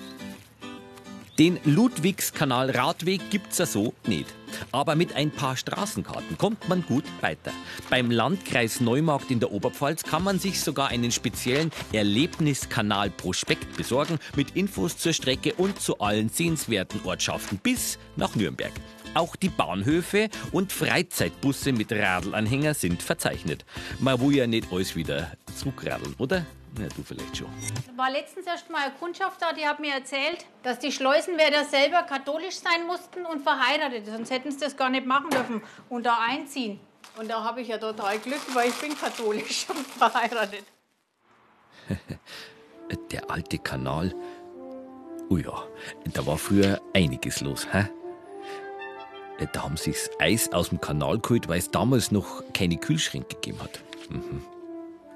Den 1.40 1.58
Ludwigskanal 1.64 2.70
Radweg 2.72 3.30
gibt's 3.30 3.60
ja 3.60 3.66
so 3.66 3.94
nicht. 4.06 4.28
Aber 4.74 4.98
mit 4.98 5.16
ein 5.16 5.32
paar 5.32 5.56
Straßenkarten 5.56 6.38
kommt 6.38 6.68
man 6.68 6.84
gut 6.86 7.06
weiter. 7.22 7.54
Beim 7.90 8.12
Landkreis 8.12 8.82
Neumarkt 8.82 9.32
in 9.32 9.40
der 9.40 9.54
Oberpfalz 9.54 10.04
kann 10.04 10.22
man 10.22 10.38
sich 10.38 10.60
sogar 10.60 10.90
einen 10.90 11.14
speziellen 11.14 11.72
Erlebniskanal-Prospekt 11.94 13.78
besorgen 13.78 14.20
mit 14.36 14.58
Infos 14.58 14.98
zur 14.98 15.14
Strecke 15.14 15.54
und 15.54 15.80
zu 15.80 16.00
allen 16.00 16.28
sehenswerten 16.28 17.00
Ortschaften 17.06 17.58
bis 17.58 18.00
nach 18.18 18.36
Nürnberg. 18.36 18.74
Auch 19.14 19.38
die 19.38 19.48
Bahnhöfe 19.48 20.28
und 20.52 20.74
Freizeitbusse 20.74 21.72
mit 21.72 21.94
Radlanhänger 21.94 22.74
sind 22.74 23.02
verzeichnet. 23.02 23.64
Man 24.00 24.20
will 24.20 24.36
ja 24.36 24.46
nicht 24.46 24.74
alles 24.74 24.98
wieder 24.98 25.32
zurückradeln, 25.56 26.16
oder? 26.18 26.46
Ja, 26.78 26.88
du 26.96 27.04
vielleicht 27.04 27.38
schon. 27.38 27.50
War 27.96 28.12
letztens 28.12 28.46
erst 28.46 28.70
mal 28.70 28.84
eine 28.84 28.94
Kundschaft 28.96 29.42
da, 29.42 29.54
die 29.54 29.66
hat 29.68 29.80
mir 29.80 29.94
erzählt, 29.94 30.46
dass 30.64 30.80
die 30.80 30.92
Schleusenwärter 30.92 31.66
selber 31.66 32.04
katholisch 32.04 32.56
sein 32.56 32.86
mussten 32.86 33.26
und 33.26 33.42
verheiratet. 33.42 34.06
Sonst 34.06 34.30
hätten 34.32 34.52
sie 34.52 34.60
das 34.60 34.78
gar 34.78 34.90
nicht 34.90 35.06
machen 35.06 35.30
dürfen 35.30 35.62
und 35.90 36.06
da 36.06 36.20
einziehen. 36.20 36.80
Und 37.18 37.30
da 37.30 37.44
habe 37.44 37.62
ich 37.62 37.68
ja 37.68 37.78
total 37.78 38.20
Glück, 38.20 38.42
weil 38.54 38.70
ich 38.70 38.76
bin 38.76 38.98
katholisch 38.98 39.66
und 39.70 39.86
verheiratet. 39.86 40.64
Der 43.12 43.30
alte 43.30 43.58
Kanal. 43.58 44.14
Oh 45.30 45.38
ja, 45.38 45.64
da 46.14 46.26
war 46.26 46.38
früher 46.38 46.82
einiges 46.94 47.42
los, 47.42 47.68
hä? 47.72 47.88
Da 49.54 49.64
haben 49.64 49.78
sie 49.78 49.92
das 49.92 50.10
Eis 50.20 50.52
aus 50.52 50.70
dem 50.70 50.82
Kanal 50.82 51.20
geholt, 51.20 51.48
weil 51.48 51.60
es 51.60 51.72
damals 51.72 52.12
noch 52.12 52.44
keine 52.52 52.78
Kühlschränke 52.78 53.36
gegeben 53.36 53.62
hat. 53.62 53.80
Mhm. 54.10 54.44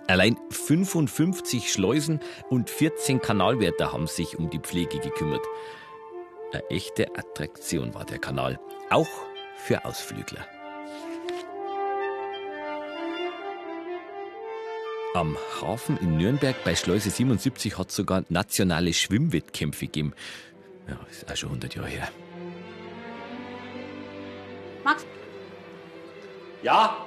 Allein 0.08 0.38
55 0.50 1.72
Schleusen 1.72 2.20
und 2.50 2.70
14 2.70 3.22
Kanalwärter 3.22 3.94
haben 3.94 4.08
sich 4.08 4.38
um 4.38 4.50
die 4.50 4.60
Pflege 4.60 5.00
gekümmert. 5.00 5.46
Eine 6.52 6.70
echte 6.70 7.08
Attraktion 7.16 7.94
war 7.94 8.06
der 8.06 8.20
Kanal, 8.20 8.60
auch 8.90 9.08
für 9.56 9.86
Ausflügler. 9.86 10.46
Am 15.16 15.38
Hafen 15.62 15.98
in 15.98 16.18
Nürnberg 16.18 16.56
bei 16.66 16.76
Schleuse 16.76 17.10
77 17.10 17.78
hat 17.78 17.90
es 17.90 17.96
sogar 17.96 18.24
nationale 18.30 18.94
Schwimmwettkämpfe 18.94 19.86
gegeben. 19.86 20.14
Ja, 20.88 21.00
ist 21.10 21.32
auch 21.32 21.36
schon 21.36 21.50
100 21.50 21.76
Jahre 21.76 21.88
her. 21.88 22.10
Max, 24.84 25.06
Ja, 26.62 27.06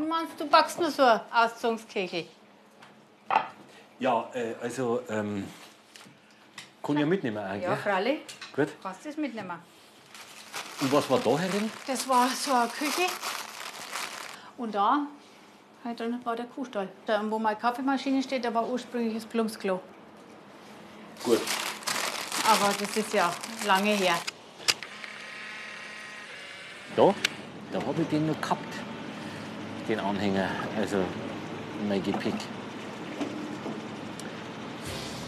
du 0.00 0.08
meinst, 0.08 0.40
du 0.40 0.46
backst 0.46 0.78
nur 0.78 0.90
so 0.90 1.02
eine 1.02 1.22
Auszugskegel? 1.32 2.26
ja, 4.00 4.28
äh, 4.34 4.54
also 4.62 5.02
ähm, 5.08 5.46
kann 6.82 6.96
ich 6.96 7.00
ja 7.00 7.06
mitnehmen 7.06 7.38
eigentlich. 7.38 7.62
Ja, 7.62 7.76
freilich. 7.76 8.20
Gut. 8.56 8.68
Kannst 8.82 9.04
du 9.04 9.08
das 9.10 9.18
mitnehmen? 9.18 9.58
Und 10.80 10.92
was 10.92 11.08
war 11.10 11.20
da 11.20 11.38
herin? 11.38 11.70
Das 11.86 12.08
war 12.08 12.28
so 12.28 12.52
eine 12.52 12.68
Küche. 12.68 13.06
Und 14.56 14.74
da 14.74 15.06
halt 15.84 16.00
drin 16.00 16.18
war 16.24 16.36
der 16.36 16.46
Kuhstall. 16.46 16.88
Da, 17.06 17.22
wo 17.30 17.38
meine 17.38 17.56
Kaffeemaschine 17.56 18.22
steht, 18.22 18.44
da 18.44 18.52
war 18.52 18.66
ursprünglich 18.66 19.14
das 19.14 19.26
Plumpsklo. 19.26 19.80
Gut. 21.22 21.40
Aber 22.50 22.72
das 22.78 22.96
ist 22.96 23.12
ja 23.12 23.32
lange 23.66 23.90
her. 23.90 24.16
Da, 26.96 27.14
da 27.72 27.86
habe 27.86 28.02
ich 28.02 28.08
den 28.08 28.26
noch 28.26 28.40
gehabt. 28.40 28.69
Den 29.90 29.98
Anhänger, 29.98 30.46
also 30.80 30.98
mein 31.88 32.00
Gepäck. 32.00 32.34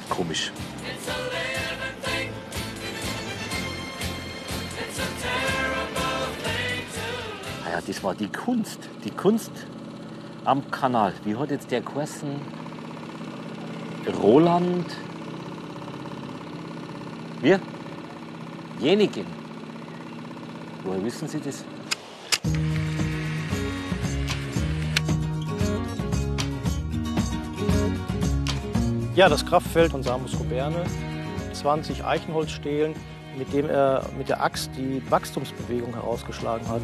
Komisch. 0.09 0.53
It's 0.87 1.09
a 1.09 1.19
living 1.25 1.97
thing. 2.05 2.29
It's 4.79 5.01
a 5.01 5.09
terrible 5.21 6.29
thing 6.45 6.85
to 6.95 7.67
Ah 7.67 7.71
ja, 7.73 7.81
das 7.85 8.05
war 8.05 8.15
die 8.15 8.29
Kunst. 8.29 8.89
Die 9.05 9.11
Kunst 9.11 9.51
am 10.45 10.71
Kanal. 10.71 11.13
Wie 11.25 11.35
hat 11.35 11.51
jetzt 11.51 11.73
der 11.73 11.81
geheißen? 11.81 12.29
Roland. 14.23 14.87
Wir? 17.41 17.59
Jenigen. 18.79 19.27
Woher 20.85 21.05
wissen 21.05 21.27
Sie 21.27 21.41
das? 21.41 21.65
Ja, 29.15 29.29
das 29.29 29.45
Kraftfeld 29.45 29.91
von 29.91 30.03
Samus 30.03 30.39
Roberne, 30.39 30.85
20 31.53 32.05
Eichenholzstelen 32.05 32.95
mit 33.37 33.53
dem 33.53 33.69
er 33.69 34.05
mit 34.17 34.29
der 34.29 34.43
Axt 34.43 34.71
die 34.77 35.03
Wachstumsbewegung 35.11 35.95
herausgeschlagen 35.95 36.67
hat. 36.69 36.83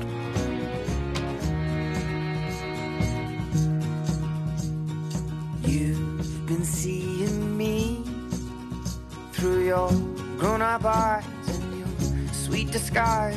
You've 5.62 6.46
been 6.46 6.64
seeing 6.64 7.56
me 7.56 7.98
through 9.32 9.66
your 9.66 9.90
grown 10.38 10.62
up 10.62 10.84
eyes 10.84 11.24
and 11.48 11.78
your 11.78 12.34
sweet 12.34 12.70
disguise. 12.72 13.36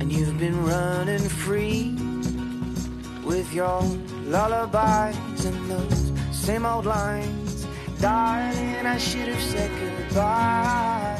And 0.00 0.12
you've 0.12 0.38
been 0.38 0.64
running 0.64 1.28
free 1.28 1.94
with 3.24 3.52
your 3.52 3.82
lullabies 4.26 5.44
and 5.44 5.70
those 5.70 6.12
same 6.32 6.64
old 6.64 6.86
lines. 6.86 7.37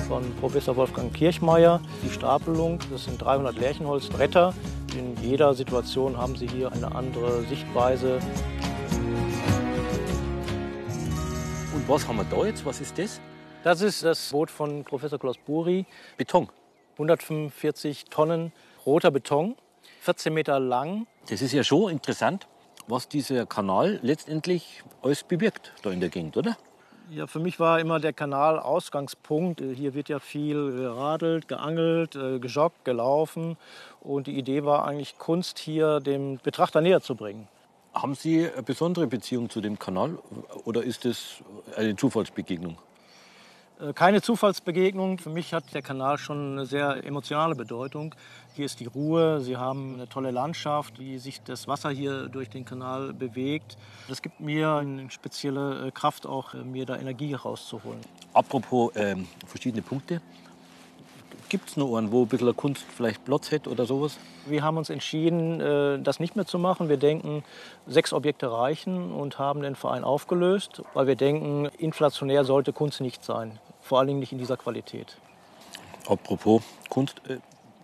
Von 0.07 0.33
Professor 0.37 0.77
Wolfgang 0.77 1.13
Kirchmeier. 1.13 1.81
Die 2.05 2.11
Stapelung, 2.11 2.79
das 2.91 3.05
sind 3.05 3.21
300 3.21 3.59
Lärchenholzbretter. 3.59 4.55
In 4.97 5.17
jeder 5.21 5.55
Situation 5.55 6.17
haben 6.17 6.37
Sie 6.37 6.47
hier 6.47 6.71
eine 6.71 6.95
andere 6.95 7.43
Sichtweise. 7.43 8.21
Und 11.75 11.89
was 11.89 12.07
haben 12.07 12.19
wir 12.19 12.25
da 12.25 12.47
jetzt? 12.47 12.65
Was 12.65 12.81
ist 12.81 12.97
das? 12.97 13.21
Das 13.65 13.81
ist 13.81 14.05
das 14.05 14.31
Boot 14.31 14.49
von 14.49 14.85
Professor 14.85 15.19
Klaus 15.19 15.37
Buri. 15.37 15.85
Beton. 16.17 16.49
145 16.93 18.05
Tonnen 18.05 18.53
roter 18.87 19.11
Beton, 19.11 19.57
14 20.03 20.33
Meter 20.33 20.61
lang. 20.61 21.09
Das 21.29 21.43
ist 21.43 21.53
ja 21.53 21.65
schon 21.65 21.91
interessant, 21.91 22.47
was 22.87 23.09
dieser 23.09 23.47
Kanal 23.47 23.99
letztendlich 24.03 24.83
alles 25.03 25.25
bewirkt 25.25 25.73
da 25.83 25.91
in 25.91 26.01
der 26.01 26.09
Gegend, 26.09 26.37
oder? 26.37 26.57
Ja, 27.11 27.27
für 27.27 27.39
mich 27.39 27.59
war 27.59 27.81
immer 27.81 28.01
der 28.01 28.13
Kanal 28.13 28.59
Ausgangspunkt. 28.59 29.63
Hier 29.63 29.95
wird 29.95 30.11
ja 30.11 30.19
viel 30.19 30.73
geradelt, 30.73 31.49
geangelt, 31.49 32.15
äh, 32.17 32.39
gejoggt, 32.39 32.85
gelaufen. 32.85 33.57
Und 34.01 34.27
die 34.27 34.37
Idee 34.37 34.65
war 34.65 34.85
eigentlich, 34.85 35.17
Kunst 35.17 35.59
hier 35.59 36.01
dem 36.01 36.39
Betrachter 36.43 36.83
näher 36.83 37.01
zu 37.01 37.15
bringen. 37.15 37.49
Haben 37.95 38.15
Sie 38.15 38.47
eine 38.47 38.63
besondere 38.63 39.07
Beziehung 39.07 39.49
zu 39.49 39.63
dem 39.63 39.79
Kanal 39.79 40.19
oder 40.65 40.83
ist 40.83 41.07
das 41.07 41.43
eine 41.77 41.97
Zufallsbegegnung? 41.97 42.77
Äh, 43.81 43.93
Keine 43.93 44.23
Zufallsbegegnung. 44.23 45.19
Für 45.19 45.31
mich 45.31 45.53
hat 45.53 45.73
der 45.75 45.83
Kanal 45.83 46.19
schon 46.19 46.53
eine 46.53 46.67
sehr 46.67 47.05
emotionale 47.05 47.55
Bedeutung. 47.55 48.15
Hier 48.55 48.67
ist 48.67 48.81
die 48.81 48.87
Ruhe, 48.87 49.41
Sie 49.41 49.57
haben 49.57 49.95
eine 49.95 50.09
tolle 50.09 50.31
Landschaft, 50.33 50.99
wie 50.99 51.19
sich 51.19 51.43
das 51.43 51.69
Wasser 51.69 51.91
hier 51.91 52.29
durch 52.29 52.51
den 52.51 52.65
Kanal 52.65 53.13
bewegt. 53.13 53.77
Das 54.09 54.21
gibt 54.21 54.41
mir 54.41 54.75
eine 54.77 55.11
spezielle 55.11 55.89
äh, 55.89 55.91
Kraft, 55.93 56.27
auch 56.27 56.55
äh, 56.55 56.59
mir 56.59 56.87
da 56.87 56.97
Energie 56.97 57.35
rauszuholen. 57.35 58.01
Apropos 58.33 58.93
ähm, 58.97 59.29
verschiedene 59.47 59.83
Punkte. 59.83 60.21
Gibt 61.49 61.71
es 61.71 61.77
noch 61.79 61.97
einen, 61.97 62.13
wo 62.13 62.23
ein 62.23 62.29
bisschen 62.29 62.55
Kunst 62.57 62.85
vielleicht 62.95 63.25
Platz 63.25 63.51
hätte 63.51 63.71
oder 63.71 63.87
sowas? 63.87 64.19
Wir 64.47 64.63
haben 64.63 64.77
uns 64.77 64.91
entschieden, 64.91 65.61
äh, 65.61 65.99
das 65.99 66.21
nicht 66.21 66.37
mehr 66.37 66.45
zu 66.47 66.59
machen. 66.59 66.89
Wir 66.89 66.99
denken, 66.99 67.43
sechs 67.87 68.13
Objekte 68.13 68.53
reichen 68.53 69.13
und 69.13 69.39
haben 69.39 69.63
den 69.63 69.75
Verein 69.75 70.05
aufgelöst, 70.05 70.83
weil 70.95 71.07
wir 71.07 71.17
denken, 71.17 71.67
inflationär 71.79 72.45
sollte 72.45 72.73
Kunst 72.73 73.01
nicht 73.01 73.25
sein. 73.25 73.59
Vor 73.81 73.99
allen 73.99 74.09
Dingen 74.09 74.21
nicht 74.21 74.33
in 74.33 74.39
dieser 74.39 74.57
Qualität. 74.59 75.17
Apropos 76.07 76.63
Kunst, 76.91 77.21
äh, 77.29 77.39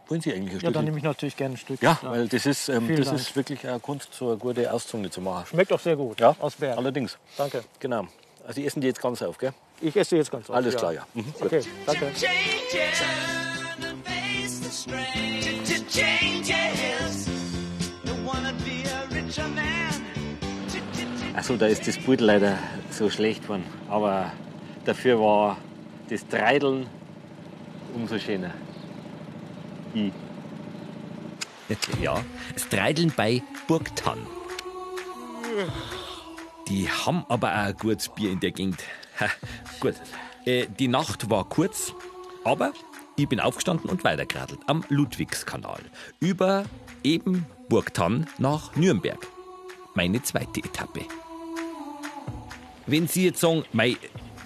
wollen 0.08 0.20
Sie 0.20 0.32
eigentlich 0.32 0.50
ein 0.50 0.54
Ja, 0.56 0.58
Stück? 0.60 0.74
dann 0.74 0.84
nehme 0.84 0.98
ich 0.98 1.04
natürlich 1.04 1.36
gerne 1.36 1.54
ein 1.54 1.58
Stück. 1.58 1.82
Ja, 1.82 1.98
weil 2.02 2.28
das 2.28 2.44
ist, 2.44 2.68
ähm, 2.68 2.94
das 2.94 3.06
Dank. 3.06 3.18
ist 3.18 3.34
wirklich 3.36 3.66
eine 3.66 3.80
Kunst, 3.80 4.12
so 4.12 4.28
eine 4.28 4.36
gute 4.36 4.70
Auszunge 4.70 5.08
zu 5.08 5.22
machen. 5.22 5.46
Schmeckt 5.46 5.72
auch 5.72 5.80
sehr 5.80 5.96
gut. 5.96 6.20
Ja, 6.20 6.36
Aus 6.38 6.56
Berg. 6.56 6.76
allerdings. 6.76 7.16
Danke. 7.38 7.64
Genau. 7.80 8.06
Also 8.46 8.60
die 8.60 8.66
essen 8.66 8.82
die 8.82 8.88
jetzt 8.88 9.00
ganz 9.00 9.22
auf, 9.22 9.38
gell? 9.38 9.54
Ich 9.80 9.96
esse 9.96 10.16
jetzt 10.16 10.30
ganz 10.30 10.48
auf. 10.50 10.56
Alles 10.56 10.76
klar, 10.76 10.92
ja. 10.92 11.06
Mhm. 11.14 11.32
Okay, 11.40 11.62
danke. 11.86 12.12
Changes. 14.86 14.94
Turn 14.94 14.98
and 14.98 15.34
face 15.34 15.44
the 15.44 15.54
strain. 15.54 15.64
To, 15.64 15.74
to 15.74 15.84
changes. 15.90 17.28
Don't 18.04 18.24
wanna 18.24 18.52
be 18.64 18.84
a 18.84 19.06
richer 19.14 19.48
man. 19.48 19.94
Also 21.34 21.56
da 21.56 21.66
ist 21.66 21.86
das 21.86 21.98
Bild 21.98 22.20
leider 22.20 22.58
so 22.90 23.10
schlecht 23.10 23.42
geworden. 23.42 23.64
Aber 23.88 24.32
dafür 24.84 25.18
war 25.18 25.56
das 26.08 26.26
Treideln 26.28 26.86
umso 27.94 28.18
schöner. 28.18 28.52
Ich. 29.94 30.12
Ja, 32.00 32.22
das 32.52 32.68
Treideln 32.68 33.12
bei 33.16 33.42
Burgtann. 33.66 34.26
Die 36.68 36.88
haben 36.88 37.24
aber 37.28 37.48
auch 37.52 37.66
ein 37.66 37.76
gutes 37.76 38.08
Bier 38.08 38.30
in 38.32 38.40
der 38.40 38.52
Gegend. 38.52 38.82
Ha, 39.20 39.28
gut. 39.80 39.94
Äh, 40.44 40.66
die 40.78 40.88
Nacht 40.88 41.30
war 41.30 41.48
kurz, 41.48 41.94
aber 42.44 42.72
ich 43.16 43.28
bin 43.28 43.40
aufgestanden 43.40 43.90
und 43.90 44.04
weitergeradelt 44.04 44.60
am 44.66 44.84
Ludwigskanal. 44.88 45.80
Über 46.20 46.64
eben 47.02 47.46
Burgtann 47.68 48.26
nach 48.38 48.74
Nürnberg. 48.76 49.18
Meine 49.94 50.22
zweite 50.22 50.60
Etappe. 50.60 51.02
Wenn 52.86 53.08
Sie 53.08 53.24
jetzt 53.24 53.40
sagen, 53.40 53.64
mei, 53.72 53.96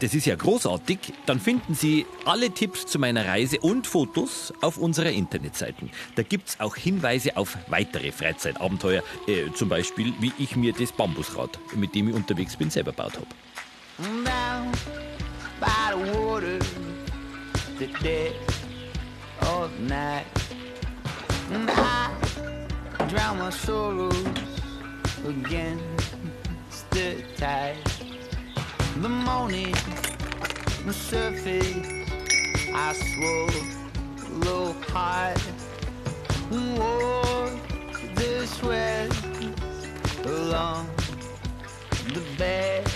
das 0.00 0.14
ist 0.14 0.26
ja 0.26 0.36
großartig, 0.36 0.98
dann 1.26 1.40
finden 1.40 1.74
Sie 1.74 2.06
alle 2.24 2.50
Tipps 2.50 2.86
zu 2.86 2.98
meiner 2.98 3.26
Reise 3.26 3.58
und 3.60 3.86
Fotos 3.86 4.52
auf 4.60 4.78
unserer 4.78 5.10
Internetseite. 5.10 5.88
Da 6.14 6.22
gibt's 6.22 6.60
auch 6.60 6.76
Hinweise 6.76 7.36
auf 7.36 7.58
weitere 7.68 8.12
Freizeitabenteuer, 8.12 9.02
äh, 9.26 9.50
zum 9.54 9.68
Beispiel, 9.68 10.12
wie 10.20 10.32
ich 10.38 10.54
mir 10.54 10.72
das 10.72 10.92
Bambusrad, 10.92 11.58
mit 11.74 11.94
dem 11.94 12.10
ich 12.10 12.14
unterwegs 12.14 12.56
bin, 12.56 12.70
selber 12.70 12.92
gebaut 12.92 13.14
habe. 13.14 14.24
down 14.24 14.72
by 15.60 15.90
the 15.90 16.18
water, 16.18 16.58
the 17.78 17.86
of 19.42 19.78
night. 19.80 20.26
And 21.50 21.70
I 21.70 22.10
drown 23.08 23.38
my 23.38 23.50
sorrows 23.50 24.26
against 25.26 26.90
the 26.90 27.22
tide. 27.36 27.76
The 29.00 29.08
morning 29.08 29.74
surface, 30.92 31.76
I 32.74 32.92
swallow 32.92 34.72
hard. 34.88 35.40
Walk 36.50 37.52
the 38.14 38.46
sweat 38.46 39.12
along 40.24 40.88
the 42.14 42.22
banks, 42.38 42.92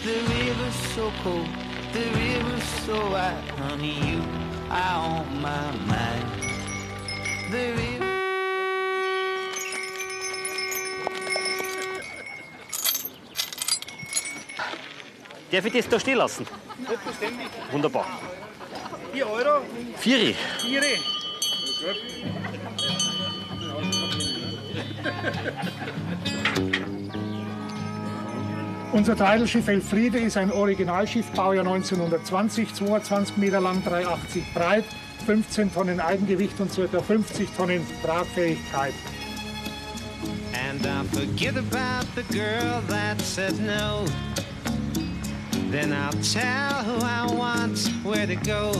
the 0.00 0.16
river's 0.28 0.74
so 0.94 1.12
cold, 1.22 1.48
the 1.92 2.00
river's 2.00 2.64
so 2.86 3.10
wide, 3.10 3.50
honey, 3.58 4.00
you 4.10 4.22
on 4.70 5.40
my 5.40 5.72
mind. 5.86 6.26
The 7.50 7.72
river. 7.76 8.04
Darf 15.50 15.64
ich 15.64 15.72
das 15.72 15.88
da 15.88 15.98
stehen 15.98 16.18
lassen? 16.18 16.46
Selbstverständlich. 16.86 17.48
Wunderbar. 17.70 18.06
4 19.12 19.30
Euro. 19.30 19.62
Vieri. 19.96 20.36
Viere. 20.60 20.98
Unser 28.90 29.14
Treidelschiff 29.16 29.68
Elfriede 29.68 30.18
ist 30.18 30.38
ein 30.38 30.50
Originalschiff, 30.50 31.30
Baujahr 31.32 31.66
1920, 31.66 32.72
22 32.72 33.36
Meter 33.36 33.60
lang, 33.60 33.84
380 33.84 34.54
breit, 34.54 34.84
15 35.26 35.72
Tonnen 35.72 36.00
Eigengewicht 36.00 36.58
und 36.58 36.70
ca. 36.74 37.02
50 37.02 37.50
Tonnen 37.54 37.86
Tragfähigkeit. 38.02 38.94
And 40.54 40.86
I 40.86 41.04
forget 41.14 41.56
about 41.56 42.06
the 42.14 42.22
girl 42.32 42.80
that 42.88 43.20
said 43.20 43.60
no. 43.60 44.06
Then 45.70 45.92
I'll 45.92 46.10
tell 46.22 46.82
who 46.82 47.04
I 47.04 47.26
want 47.26 47.78
where 48.02 48.26
to 48.26 48.36
go. 48.36 48.72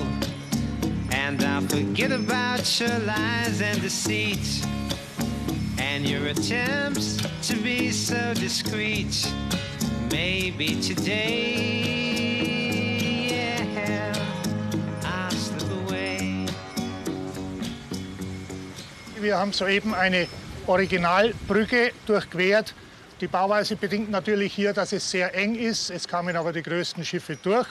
And 1.12 1.42
I'll 1.44 1.60
forget 1.68 2.12
about 2.12 2.80
your 2.80 2.98
lies 3.00 3.60
and 3.60 3.82
deceit. 3.82 4.66
And 5.78 6.08
your 6.08 6.28
attempts 6.28 7.18
to 7.48 7.56
be 7.56 7.90
so 7.90 8.32
discreet. 8.32 9.30
Maybe 10.10 10.80
today, 10.80 11.68
yeah, 13.30 14.12
I'll 15.04 15.30
slip 15.30 15.70
away. 15.86 16.46
Wir 19.20 19.36
haben 19.36 19.52
soeben 19.52 19.94
eine 19.94 20.26
Originalbrücke 20.66 21.92
durchquert. 22.06 22.74
Die 23.20 23.26
Bauweise 23.26 23.76
bedingt 23.76 24.10
natürlich 24.10 24.54
hier, 24.54 24.72
dass 24.72 24.92
es 24.92 25.10
sehr 25.10 25.34
eng 25.34 25.54
ist. 25.54 25.90
Es 25.90 26.08
kamen 26.08 26.36
aber 26.36 26.52
die 26.52 26.62
größten 26.62 27.04
Schiffe 27.04 27.36
durch. 27.42 27.66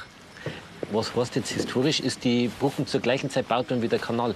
Was 0.91 1.15
heißt 1.15 1.35
jetzt 1.37 1.51
historisch? 1.51 1.99
Ist 1.99 2.23
die 2.23 2.49
Brücken 2.59 2.85
zur 2.85 2.99
gleichen 3.01 3.29
Zeit 3.29 3.47
gebaut 3.47 3.69
worden 3.69 3.81
wie 3.81 3.87
der 3.87 3.99
Kanal? 3.99 4.35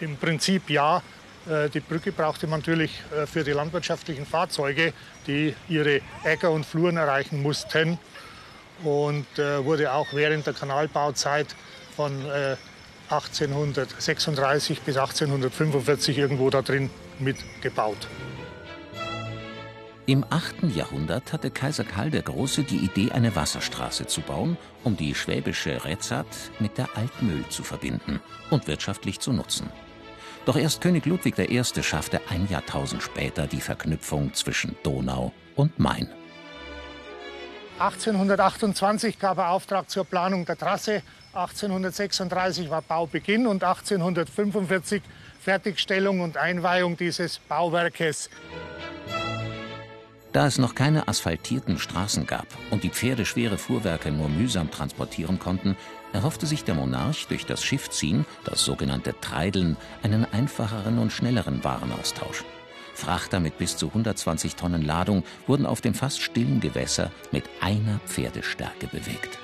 Im 0.00 0.16
Prinzip 0.16 0.68
ja. 0.68 1.02
Äh, 1.48 1.68
Die 1.70 1.80
Brücke 1.80 2.12
brauchte 2.12 2.46
man 2.46 2.60
natürlich 2.60 3.02
äh, 3.16 3.26
für 3.26 3.44
die 3.44 3.52
landwirtschaftlichen 3.52 4.26
Fahrzeuge, 4.26 4.92
die 5.26 5.54
ihre 5.68 6.00
Äcker 6.24 6.50
und 6.50 6.66
Fluren 6.66 6.96
erreichen 6.96 7.42
mussten. 7.42 7.98
Und 8.82 9.26
äh, 9.38 9.64
wurde 9.64 9.92
auch 9.92 10.08
während 10.12 10.46
der 10.46 10.54
Kanalbauzeit 10.54 11.54
von 11.96 12.24
äh, 12.26 12.56
1836 13.10 14.80
bis 14.80 14.96
1845 14.96 16.16
irgendwo 16.16 16.48
da 16.48 16.62
drin 16.62 16.90
mitgebaut. 17.18 18.08
Im 20.06 20.24
8. 20.28 20.74
Jahrhundert 20.74 21.32
hatte 21.32 21.50
Kaiser 21.50 21.84
Karl 21.84 22.10
der 22.10 22.22
Große 22.22 22.64
die 22.64 22.78
Idee, 22.78 23.12
eine 23.12 23.36
Wasserstraße 23.36 24.06
zu 24.06 24.22
bauen, 24.22 24.56
um 24.82 24.96
die 24.96 25.14
schwäbische 25.14 25.84
Rezat 25.84 26.26
mit 26.58 26.78
der 26.78 26.88
Altmühl 26.96 27.46
zu 27.48 27.62
verbinden 27.62 28.20
und 28.50 28.66
wirtschaftlich 28.66 29.20
zu 29.20 29.32
nutzen. 29.32 29.70
Doch 30.46 30.56
erst 30.56 30.80
König 30.80 31.06
Ludwig 31.06 31.38
I. 31.38 31.62
schaffte 31.82 32.20
ein 32.28 32.48
Jahrtausend 32.48 33.02
später 33.02 33.46
die 33.46 33.60
Verknüpfung 33.60 34.32
zwischen 34.34 34.76
Donau 34.82 35.32
und 35.54 35.78
Main. 35.78 36.08
1828 37.78 39.18
gab 39.18 39.38
er 39.38 39.50
Auftrag 39.50 39.88
zur 39.88 40.04
Planung 40.04 40.44
der 40.44 40.58
Trasse, 40.58 41.02
1836 41.32 42.68
war 42.70 42.82
Baubeginn 42.82 43.46
und 43.46 43.62
1845 43.62 45.02
Fertigstellung 45.40 46.20
und 46.20 46.36
Einweihung 46.36 46.96
dieses 46.96 47.38
Bauwerkes. 47.38 48.28
Da 50.32 50.46
es 50.46 50.58
noch 50.58 50.76
keine 50.76 51.08
asphaltierten 51.08 51.78
Straßen 51.78 52.24
gab 52.26 52.46
und 52.70 52.84
die 52.84 52.90
Pferde 52.90 53.26
schwere 53.26 53.58
Fuhrwerke 53.58 54.12
nur 54.12 54.28
mühsam 54.28 54.70
transportieren 54.70 55.40
konnten, 55.40 55.76
erhoffte 56.12 56.46
sich 56.46 56.62
der 56.62 56.76
Monarch 56.76 57.26
durch 57.28 57.46
das 57.46 57.64
Schiffziehen, 57.64 58.24
das 58.44 58.64
sogenannte 58.64 59.14
Treideln, 59.20 59.76
einen 60.02 60.24
einfacheren 60.24 60.98
und 60.98 61.12
schnelleren 61.12 61.64
Warenaustausch. 61.64 62.44
Frachter 62.94 63.40
mit 63.40 63.58
bis 63.58 63.76
zu 63.76 63.88
120 63.88 64.54
Tonnen 64.54 64.82
Ladung 64.82 65.24
wurden 65.48 65.66
auf 65.66 65.80
dem 65.80 65.94
fast 65.94 66.20
stillen 66.20 66.60
Gewässer 66.60 67.10
mit 67.32 67.44
einer 67.60 67.98
Pferdestärke 68.06 68.86
bewegt. 68.86 69.38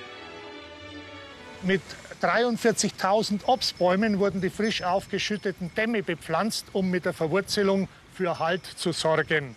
Mit 1.63 1.83
43.000 2.23 3.45
Obstbäumen 3.47 4.21
wurden 4.21 4.41
die 4.41 4.51
frisch 4.51 4.83
aufgeschütteten 4.83 5.73
Dämme 5.75 6.03
bepflanzt, 6.03 6.67
um 6.73 6.91
mit 6.91 7.07
der 7.07 7.13
Verwurzelung 7.13 7.89
für 8.15 8.39
Halt 8.39 8.65
zu 8.65 8.93
sorgen. 8.93 9.57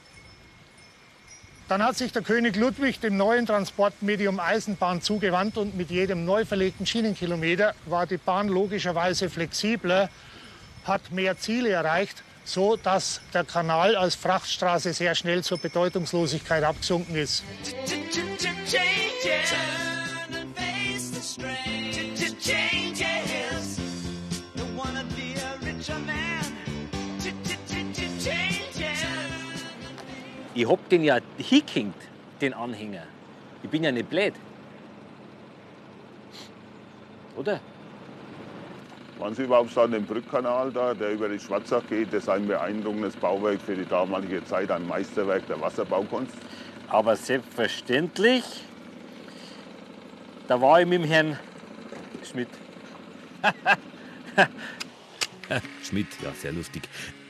Dann 1.70 1.84
hat 1.84 1.96
sich 1.96 2.12
der 2.12 2.24
König 2.24 2.56
Ludwig 2.56 3.00
dem 3.00 3.16
neuen 3.16 3.46
Transportmedium 3.46 4.40
Eisenbahn 4.40 5.04
zugewandt 5.04 5.56
und 5.56 5.78
mit 5.78 5.92
jedem 5.92 6.26
neu 6.26 6.44
verlegten 6.44 6.88
Schienenkilometer 6.88 7.76
war 7.86 8.08
die 8.08 8.18
Bahn 8.18 8.48
logischerweise 8.48 9.30
flexibler, 9.30 10.10
hat 10.84 11.12
mehr 11.12 11.38
Ziele 11.38 11.70
erreicht, 11.70 12.24
so 12.44 12.76
dass 12.76 13.22
der 13.36 13.44
Kanal 13.44 13.96
als 13.96 14.16
Frachtstraße 14.16 14.94
sehr 14.94 15.14
schnell 15.14 15.44
zur 15.44 15.60
Bedeutungslosigkeit 15.60 16.64
abgesunken 16.64 17.16
ist. 17.16 17.44
Ich 30.60 30.68
hab 30.68 30.90
den 30.90 31.06
ja 31.06 31.20
hingehängt, 31.38 31.96
den 32.42 32.54
Anhänger. 32.54 33.04
Ich 33.64 33.70
bin 33.70 33.82
ja 33.82 33.94
nicht 33.94 34.10
blöd. 34.10 34.34
Oder? 37.38 37.62
Waren 39.20 39.34
Sie 39.36 39.44
überhaupt 39.44 39.78
an 39.78 39.92
dem 39.92 40.06
Brückkanal 40.06 40.70
da, 40.74 40.94
der 40.94 41.14
über 41.14 41.30
die 41.30 41.40
Schwarzach 41.40 41.84
geht? 41.88 42.12
Das 42.12 42.24
ist 42.24 42.30
ein 42.30 42.46
beeindruckendes 42.46 43.16
Bauwerk 43.16 43.62
für 43.62 43.74
die 43.74 43.86
damalige 43.86 44.44
Zeit, 44.44 44.70
ein 44.70 44.86
Meisterwerk 44.86 45.48
der 45.48 45.62
Wasserbaukunst. 45.62 46.36
Aber 46.90 47.16
selbstverständlich, 47.16 48.44
da 50.50 50.60
war 50.60 50.82
ich 50.82 50.88
mit 50.88 51.04
dem 51.04 51.08
Herrn 51.08 51.40
Schmidt. 52.30 52.50
Schmidt, 55.84 56.08
ja, 56.22 56.34
sehr 56.34 56.52
lustig. 56.52 56.84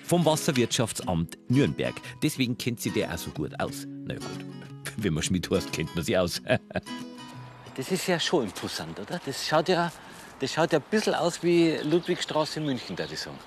Vom 0.09 0.25
Wasserwirtschaftsamt 0.25 1.37
Nürnberg. 1.49 1.93
Deswegen 2.23 2.57
kennt 2.57 2.81
sie 2.81 2.89
der 2.89 3.13
auch 3.13 3.17
so 3.19 3.29
gut 3.29 3.51
aus. 3.59 3.85
Na 4.05 4.15
ja, 4.15 4.19
gut, 4.19 4.43
wenn 4.97 5.13
man 5.13 5.21
Schmidt 5.21 5.51
heißt, 5.51 5.71
kennt 5.71 5.93
man 5.95 6.03
sie 6.03 6.17
aus. 6.17 6.41
Das 7.75 7.91
ist 7.91 8.07
ja 8.07 8.19
schon 8.19 8.43
imposant, 8.43 8.99
oder? 8.99 9.21
Das 9.23 9.47
schaut 9.47 9.69
ja, 9.69 9.89
das 10.41 10.51
schaut 10.51 10.73
ja 10.73 10.79
ein 10.79 10.85
bisschen 10.89 11.13
aus 11.13 11.43
wie 11.43 11.77
Ludwigstraße 11.83 12.59
in 12.59 12.65
München, 12.65 12.97
würde 12.97 13.13
ich 13.13 13.19
sagen. 13.19 13.37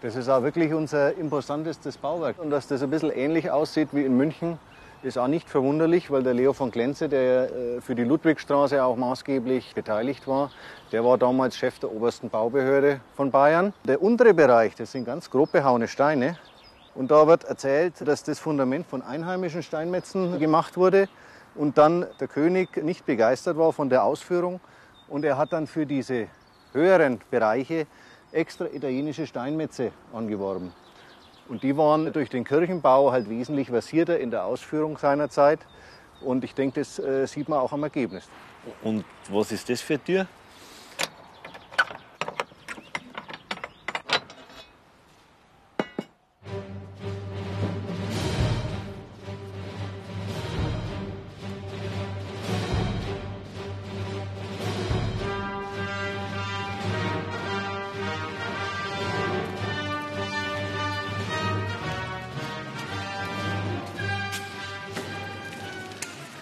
Das 0.00 0.14
ist 0.14 0.28
auch 0.28 0.42
wirklich 0.42 0.72
unser 0.72 1.16
imposantestes 1.16 1.96
Bauwerk. 1.96 2.38
Und 2.38 2.50
dass 2.50 2.68
das 2.68 2.82
ein 2.82 2.90
bisschen 2.90 3.10
ähnlich 3.10 3.50
aussieht 3.50 3.88
wie 3.92 4.04
in 4.04 4.16
München, 4.16 4.58
ist 5.04 5.18
auch 5.18 5.28
nicht 5.28 5.48
verwunderlich, 5.48 6.10
weil 6.10 6.22
der 6.22 6.34
Leo 6.34 6.52
von 6.52 6.70
Klenze, 6.70 7.08
der 7.08 7.52
äh, 7.52 7.80
für 7.80 7.94
die 7.94 8.04
Ludwigstraße 8.04 8.82
auch 8.82 8.96
maßgeblich 8.96 9.74
beteiligt 9.74 10.26
war, 10.26 10.50
der 10.92 11.04
war 11.04 11.18
damals 11.18 11.56
Chef 11.56 11.78
der 11.78 11.92
obersten 11.92 12.30
Baubehörde 12.30 13.00
von 13.14 13.30
Bayern. 13.30 13.72
Der 13.84 14.02
untere 14.02 14.34
Bereich, 14.34 14.74
das 14.74 14.92
sind 14.92 15.04
ganz 15.04 15.30
grob 15.30 15.52
behauene 15.52 15.88
Steine. 15.88 16.38
Und 16.94 17.10
da 17.10 17.26
wird 17.26 17.44
erzählt, 17.44 18.06
dass 18.06 18.22
das 18.22 18.38
Fundament 18.38 18.86
von 18.86 19.02
einheimischen 19.02 19.62
Steinmetzen 19.62 20.38
gemacht 20.38 20.76
wurde 20.76 21.08
und 21.54 21.76
dann 21.76 22.06
der 22.20 22.28
König 22.28 22.82
nicht 22.82 23.04
begeistert 23.04 23.56
war 23.56 23.72
von 23.72 23.88
der 23.90 24.04
Ausführung. 24.04 24.60
Und 25.08 25.24
er 25.24 25.36
hat 25.36 25.52
dann 25.52 25.66
für 25.66 25.86
diese 25.86 26.28
höheren 26.72 27.20
Bereiche 27.30 27.86
extra 28.32 28.66
italienische 28.66 29.26
Steinmetze 29.26 29.90
angeworben. 30.12 30.72
Und 31.48 31.62
die 31.62 31.76
waren 31.76 32.12
durch 32.12 32.30
den 32.30 32.44
Kirchenbau 32.44 33.12
halt 33.12 33.28
wesentlich 33.28 33.68
versierter 33.68 34.18
in 34.18 34.30
der 34.30 34.44
Ausführung 34.44 34.96
seiner 34.96 35.28
Zeit. 35.28 35.60
Und 36.20 36.42
ich 36.42 36.54
denke, 36.54 36.80
das 36.80 36.98
äh, 36.98 37.26
sieht 37.26 37.48
man 37.48 37.58
auch 37.58 37.72
am 37.72 37.82
Ergebnis. 37.82 38.28
Und 38.82 39.04
was 39.30 39.52
ist 39.52 39.68
das 39.68 39.80
für 39.80 39.94
eine 39.94 40.04
Tür? 40.04 40.26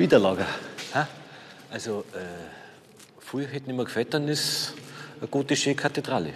Widerlager. 0.02 0.46
Ha? 0.94 1.06
Also, 1.72 2.00
äh, 2.12 2.18
früher 3.20 3.46
hätte 3.46 3.72
mir 3.72 3.84
gefällt, 3.84 4.12
dann 4.12 4.26
ist 4.26 4.74
eine 5.20 5.28
gotische 5.28 5.76
Kathedrale. 5.76 6.30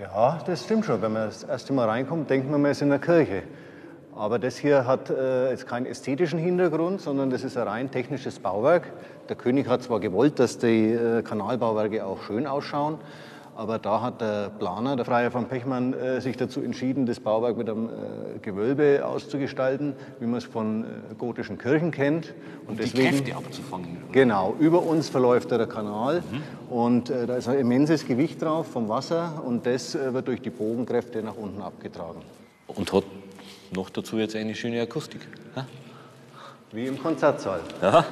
Ja, 0.00 0.40
das 0.44 0.64
stimmt 0.64 0.84
schon. 0.84 1.00
Wenn 1.00 1.12
man 1.12 1.26
das 1.26 1.44
erste 1.44 1.72
Mal 1.72 1.88
reinkommt, 1.88 2.28
denkt 2.28 2.50
man, 2.50 2.60
man 2.60 2.72
ist 2.72 2.82
in 2.82 2.88
der 2.88 2.98
Kirche. 2.98 3.44
Aber 4.16 4.40
das 4.40 4.56
hier 4.56 4.84
hat 4.84 5.10
äh, 5.10 5.50
jetzt 5.50 5.68
keinen 5.68 5.86
ästhetischen 5.86 6.40
Hintergrund, 6.40 7.00
sondern 7.00 7.30
das 7.30 7.44
ist 7.44 7.56
ein 7.56 7.68
rein 7.68 7.92
technisches 7.92 8.40
Bauwerk. 8.40 8.90
Der 9.28 9.36
König 9.36 9.68
hat 9.68 9.84
zwar 9.84 10.00
gewollt, 10.00 10.40
dass 10.40 10.58
die 10.58 10.90
äh, 10.90 11.22
Kanalbauwerke 11.22 12.04
auch 12.04 12.20
schön 12.24 12.48
ausschauen, 12.48 12.98
aber 13.56 13.78
da 13.78 14.02
hat 14.02 14.20
der 14.20 14.50
Planer, 14.50 14.96
der 14.96 15.04
Freier 15.04 15.30
von 15.30 15.46
Pechmann, 15.46 15.94
äh, 15.94 16.20
sich 16.20 16.36
dazu 16.36 16.60
entschieden, 16.60 17.06
das 17.06 17.20
Bauwerk 17.20 17.56
mit 17.56 17.68
einem 17.68 17.88
äh, 17.88 18.38
Gewölbe 18.42 19.04
auszugestalten, 19.04 19.94
wie 20.20 20.26
man 20.26 20.38
es 20.38 20.44
von 20.44 20.84
äh, 20.84 21.14
gotischen 21.16 21.56
Kirchen 21.56 21.90
kennt. 21.90 22.34
Und 22.66 22.78
die 22.82 22.90
Kräfte 22.90 23.34
abzufangen. 23.34 23.96
Genau, 24.12 24.54
über 24.58 24.82
uns 24.82 25.08
verläuft 25.08 25.50
der 25.50 25.66
Kanal 25.66 26.22
und 26.68 27.10
äh, 27.10 27.26
da 27.26 27.36
ist 27.36 27.48
ein 27.48 27.58
immenses 27.58 28.06
Gewicht 28.06 28.42
drauf 28.42 28.66
vom 28.66 28.88
Wasser 28.88 29.42
und 29.44 29.64
das 29.66 29.94
wird 29.94 30.28
durch 30.28 30.42
die 30.42 30.50
Bogenkräfte 30.50 31.22
nach 31.22 31.36
unten 31.36 31.62
abgetragen. 31.62 32.20
Und 32.66 32.92
hat 32.92 33.04
noch 33.74 33.88
dazu 33.90 34.18
jetzt 34.18 34.36
eine 34.36 34.54
schöne 34.54 34.82
Akustik. 34.82 35.20
Ha? 35.54 35.66
Wie 36.72 36.86
im 36.86 37.00
Konzertsaal. 37.00 37.60
Ja. 37.80 38.04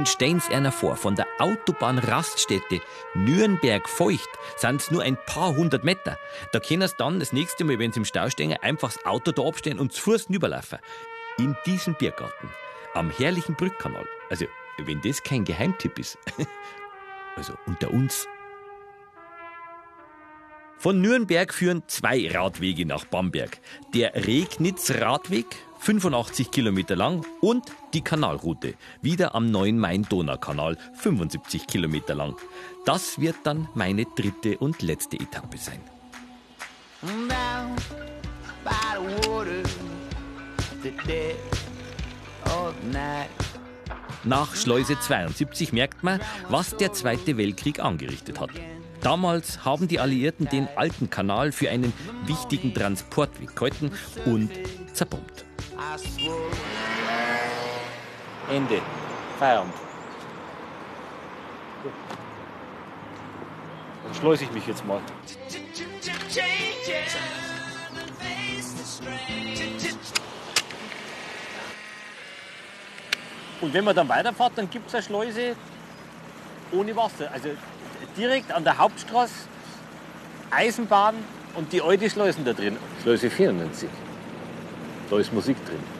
Und 0.00 0.08
stehen's 0.08 0.48
einer 0.48 0.72
vor, 0.72 0.96
von 0.96 1.14
der 1.14 1.26
Autobahnraststätte 1.38 2.80
Nürnberg-Feucht 3.12 4.30
sind's 4.56 4.90
nur 4.90 5.02
ein 5.02 5.18
paar 5.26 5.54
hundert 5.54 5.84
Meter. 5.84 6.16
Da 6.52 6.58
können 6.58 6.88
Sie 6.88 6.94
dann 6.96 7.20
das 7.20 7.34
nächste 7.34 7.64
Mal, 7.64 7.78
wenn 7.78 7.92
Sie 7.92 7.98
im 7.98 8.06
Stau 8.06 8.30
stehen, 8.30 8.56
einfach 8.62 8.94
das 8.94 9.04
Auto 9.04 9.30
da 9.30 9.42
abstellen 9.42 9.78
und 9.78 9.92
zu 9.92 10.00
Fuß 10.00 10.30
rüberlaufen. 10.30 10.78
In 11.36 11.54
diesem 11.66 11.96
Biergarten. 11.96 12.48
Am 12.94 13.10
herrlichen 13.10 13.56
Brückkanal. 13.56 14.06
Also, 14.30 14.46
wenn 14.78 15.02
das 15.02 15.22
kein 15.22 15.44
Geheimtipp 15.44 15.98
ist. 15.98 16.16
Also, 17.36 17.52
unter 17.66 17.90
uns. 17.90 18.26
Von 20.78 21.02
Nürnberg 21.02 21.52
führen 21.52 21.82
zwei 21.88 22.26
Radwege 22.30 22.86
nach 22.86 23.04
Bamberg. 23.04 23.58
Der 23.94 24.14
Regnitz-Radweg 24.14 25.46
85 25.80 26.50
Kilometer 26.50 26.94
lang 26.94 27.24
und 27.40 27.64
die 27.94 28.02
Kanalroute, 28.02 28.74
wieder 29.00 29.34
am 29.34 29.50
neuen 29.50 29.78
Main-Donau-Kanal, 29.78 30.76
75 30.92 31.66
Kilometer 31.66 32.14
lang. 32.14 32.36
Das 32.84 33.18
wird 33.18 33.36
dann 33.44 33.66
meine 33.74 34.04
dritte 34.04 34.58
und 34.58 34.82
letzte 34.82 35.18
Etappe 35.18 35.56
sein. 35.56 35.80
Nach 44.24 44.54
Schleuse 44.54 45.00
72 45.00 45.72
merkt 45.72 46.04
man, 46.04 46.20
was 46.50 46.76
der 46.76 46.92
Zweite 46.92 47.38
Weltkrieg 47.38 47.80
angerichtet 47.80 48.38
hat. 48.38 48.50
Damals 49.00 49.64
haben 49.64 49.88
die 49.88 49.98
Alliierten 49.98 50.46
den 50.46 50.68
alten 50.76 51.08
Kanal 51.08 51.52
für 51.52 51.70
einen 51.70 51.94
wichtigen 52.26 52.74
Transportweg 52.74 53.56
gehalten 53.56 53.92
und 54.26 54.50
zerbombt. 54.92 55.46
Ende. 58.50 58.82
Feierabend. 59.38 59.74
Dann 64.04 64.14
schleuse 64.14 64.44
ich 64.44 64.52
mich 64.52 64.66
jetzt 64.66 64.84
mal. 64.84 65.00
Und 73.60 73.74
wenn 73.74 73.84
man 73.84 73.94
dann 73.96 74.08
weiterfährt, 74.08 74.52
dann 74.56 74.68
gibt 74.68 74.88
es 74.88 74.94
eine 74.94 75.02
Schleuse 75.02 75.56
ohne 76.72 76.94
Wasser. 76.96 77.30
Also 77.32 77.50
direkt 78.16 78.52
an 78.52 78.64
der 78.64 78.76
Hauptstraße, 78.76 79.32
Eisenbahn 80.50 81.14
und 81.54 81.72
die 81.72 81.80
alte 81.80 82.10
Schleusen 82.10 82.44
da 82.44 82.52
drin. 82.52 82.76
Schleuse 83.02 83.30
94. 83.30 83.88
Da 85.10 85.18
ist 85.18 85.32
Musik 85.32 85.56
drin. 85.66 85.99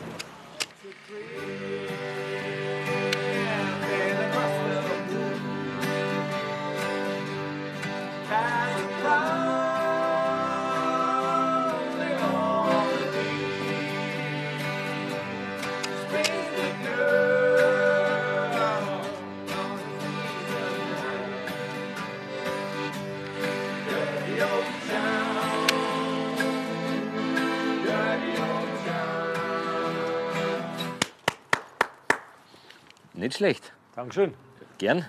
Schlecht. 33.40 33.72
Dankeschön. 33.96 34.34
Gern. 34.76 35.06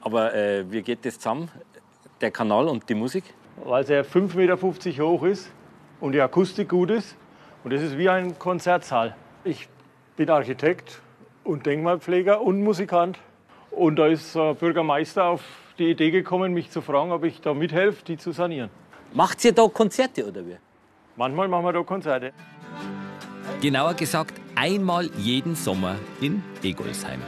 Aber 0.00 0.32
äh, 0.34 0.70
wie 0.70 0.82
geht 0.82 1.04
das 1.04 1.18
zusammen? 1.18 1.50
Der 2.20 2.30
Kanal 2.30 2.68
und 2.68 2.88
die 2.88 2.94
Musik? 2.94 3.24
Weil 3.64 3.82
es 3.82 3.88
ja 3.88 4.02
5,50 4.02 4.36
Meter 4.36 5.04
hoch 5.04 5.24
ist 5.24 5.50
und 6.00 6.12
die 6.12 6.20
Akustik 6.20 6.68
gut 6.68 6.90
ist. 6.90 7.16
Und 7.64 7.72
das 7.72 7.82
ist 7.82 7.98
wie 7.98 8.08
ein 8.08 8.38
Konzertsaal. 8.38 9.16
Ich 9.42 9.68
bin 10.16 10.30
Architekt 10.30 11.00
und 11.42 11.66
Denkmalpfleger 11.66 12.40
und 12.40 12.62
Musikant. 12.62 13.18
Und 13.72 13.96
da 13.96 14.06
ist 14.06 14.36
der 14.36 14.54
Bürgermeister 14.54 15.24
auf 15.24 15.42
die 15.76 15.90
Idee 15.90 16.12
gekommen, 16.12 16.52
mich 16.54 16.70
zu 16.70 16.80
fragen, 16.80 17.10
ob 17.10 17.24
ich 17.24 17.40
da 17.40 17.52
mithelfe, 17.52 18.04
die 18.04 18.16
zu 18.16 18.30
sanieren. 18.30 18.70
Macht 19.12 19.44
ihr 19.44 19.52
da 19.52 19.66
Konzerte 19.66 20.24
oder 20.24 20.46
wie? 20.46 20.56
Manchmal 21.16 21.48
machen 21.48 21.64
wir 21.64 21.72
da 21.72 21.82
Konzerte. 21.82 22.32
Genauer 23.60 23.94
gesagt, 23.94 24.34
einmal 24.54 25.10
jeden 25.18 25.56
Sommer 25.56 25.96
in 26.20 26.44
Egolsheim. 26.62 27.20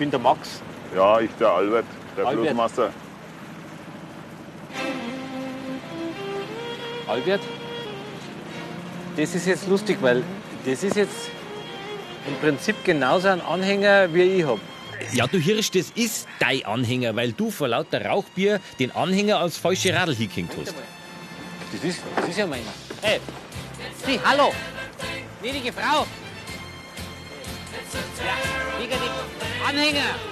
Bin 0.00 0.10
der 0.10 0.18
Max. 0.18 0.62
Ja, 0.96 1.20
ich 1.20 1.30
der 1.38 1.50
Albert, 1.50 1.84
der 2.16 2.26
Albert. 2.26 2.44
Flussmaster. 2.46 2.90
Albert, 7.06 7.40
das 9.16 9.34
ist 9.34 9.46
jetzt 9.46 9.68
lustig, 9.68 9.98
weil 10.00 10.24
das 10.64 10.82
ist 10.82 10.96
jetzt 10.96 11.28
im 12.26 12.34
Prinzip 12.36 12.76
genauso 12.82 13.28
ein 13.28 13.42
Anhänger, 13.42 14.12
wie 14.14 14.22
ich 14.22 14.44
habe. 14.46 14.60
Ja, 15.12 15.26
du 15.26 15.38
Hirsch, 15.38 15.70
das 15.70 15.90
ist 15.94 16.26
dein 16.38 16.64
Anhänger, 16.64 17.14
weil 17.14 17.32
du 17.32 17.50
vor 17.50 17.68
lauter 17.68 18.02
Rauchbier 18.06 18.58
den 18.78 18.92
Anhänger 18.92 19.38
als 19.38 19.58
falsche 19.58 19.94
Radl 19.94 20.14
hingehängt 20.14 20.52
hast. 20.58 20.74
Das 21.72 21.84
ist, 21.84 22.00
das 22.16 22.28
ist 22.28 22.38
ja 22.38 22.46
meiner. 22.46 22.72
Hey, 23.02 23.20
Sie, 24.06 24.18
hallo! 24.24 24.52
Gnädige 25.42 25.72
Frau! 25.72 26.06
Anhänger! 29.70 30.29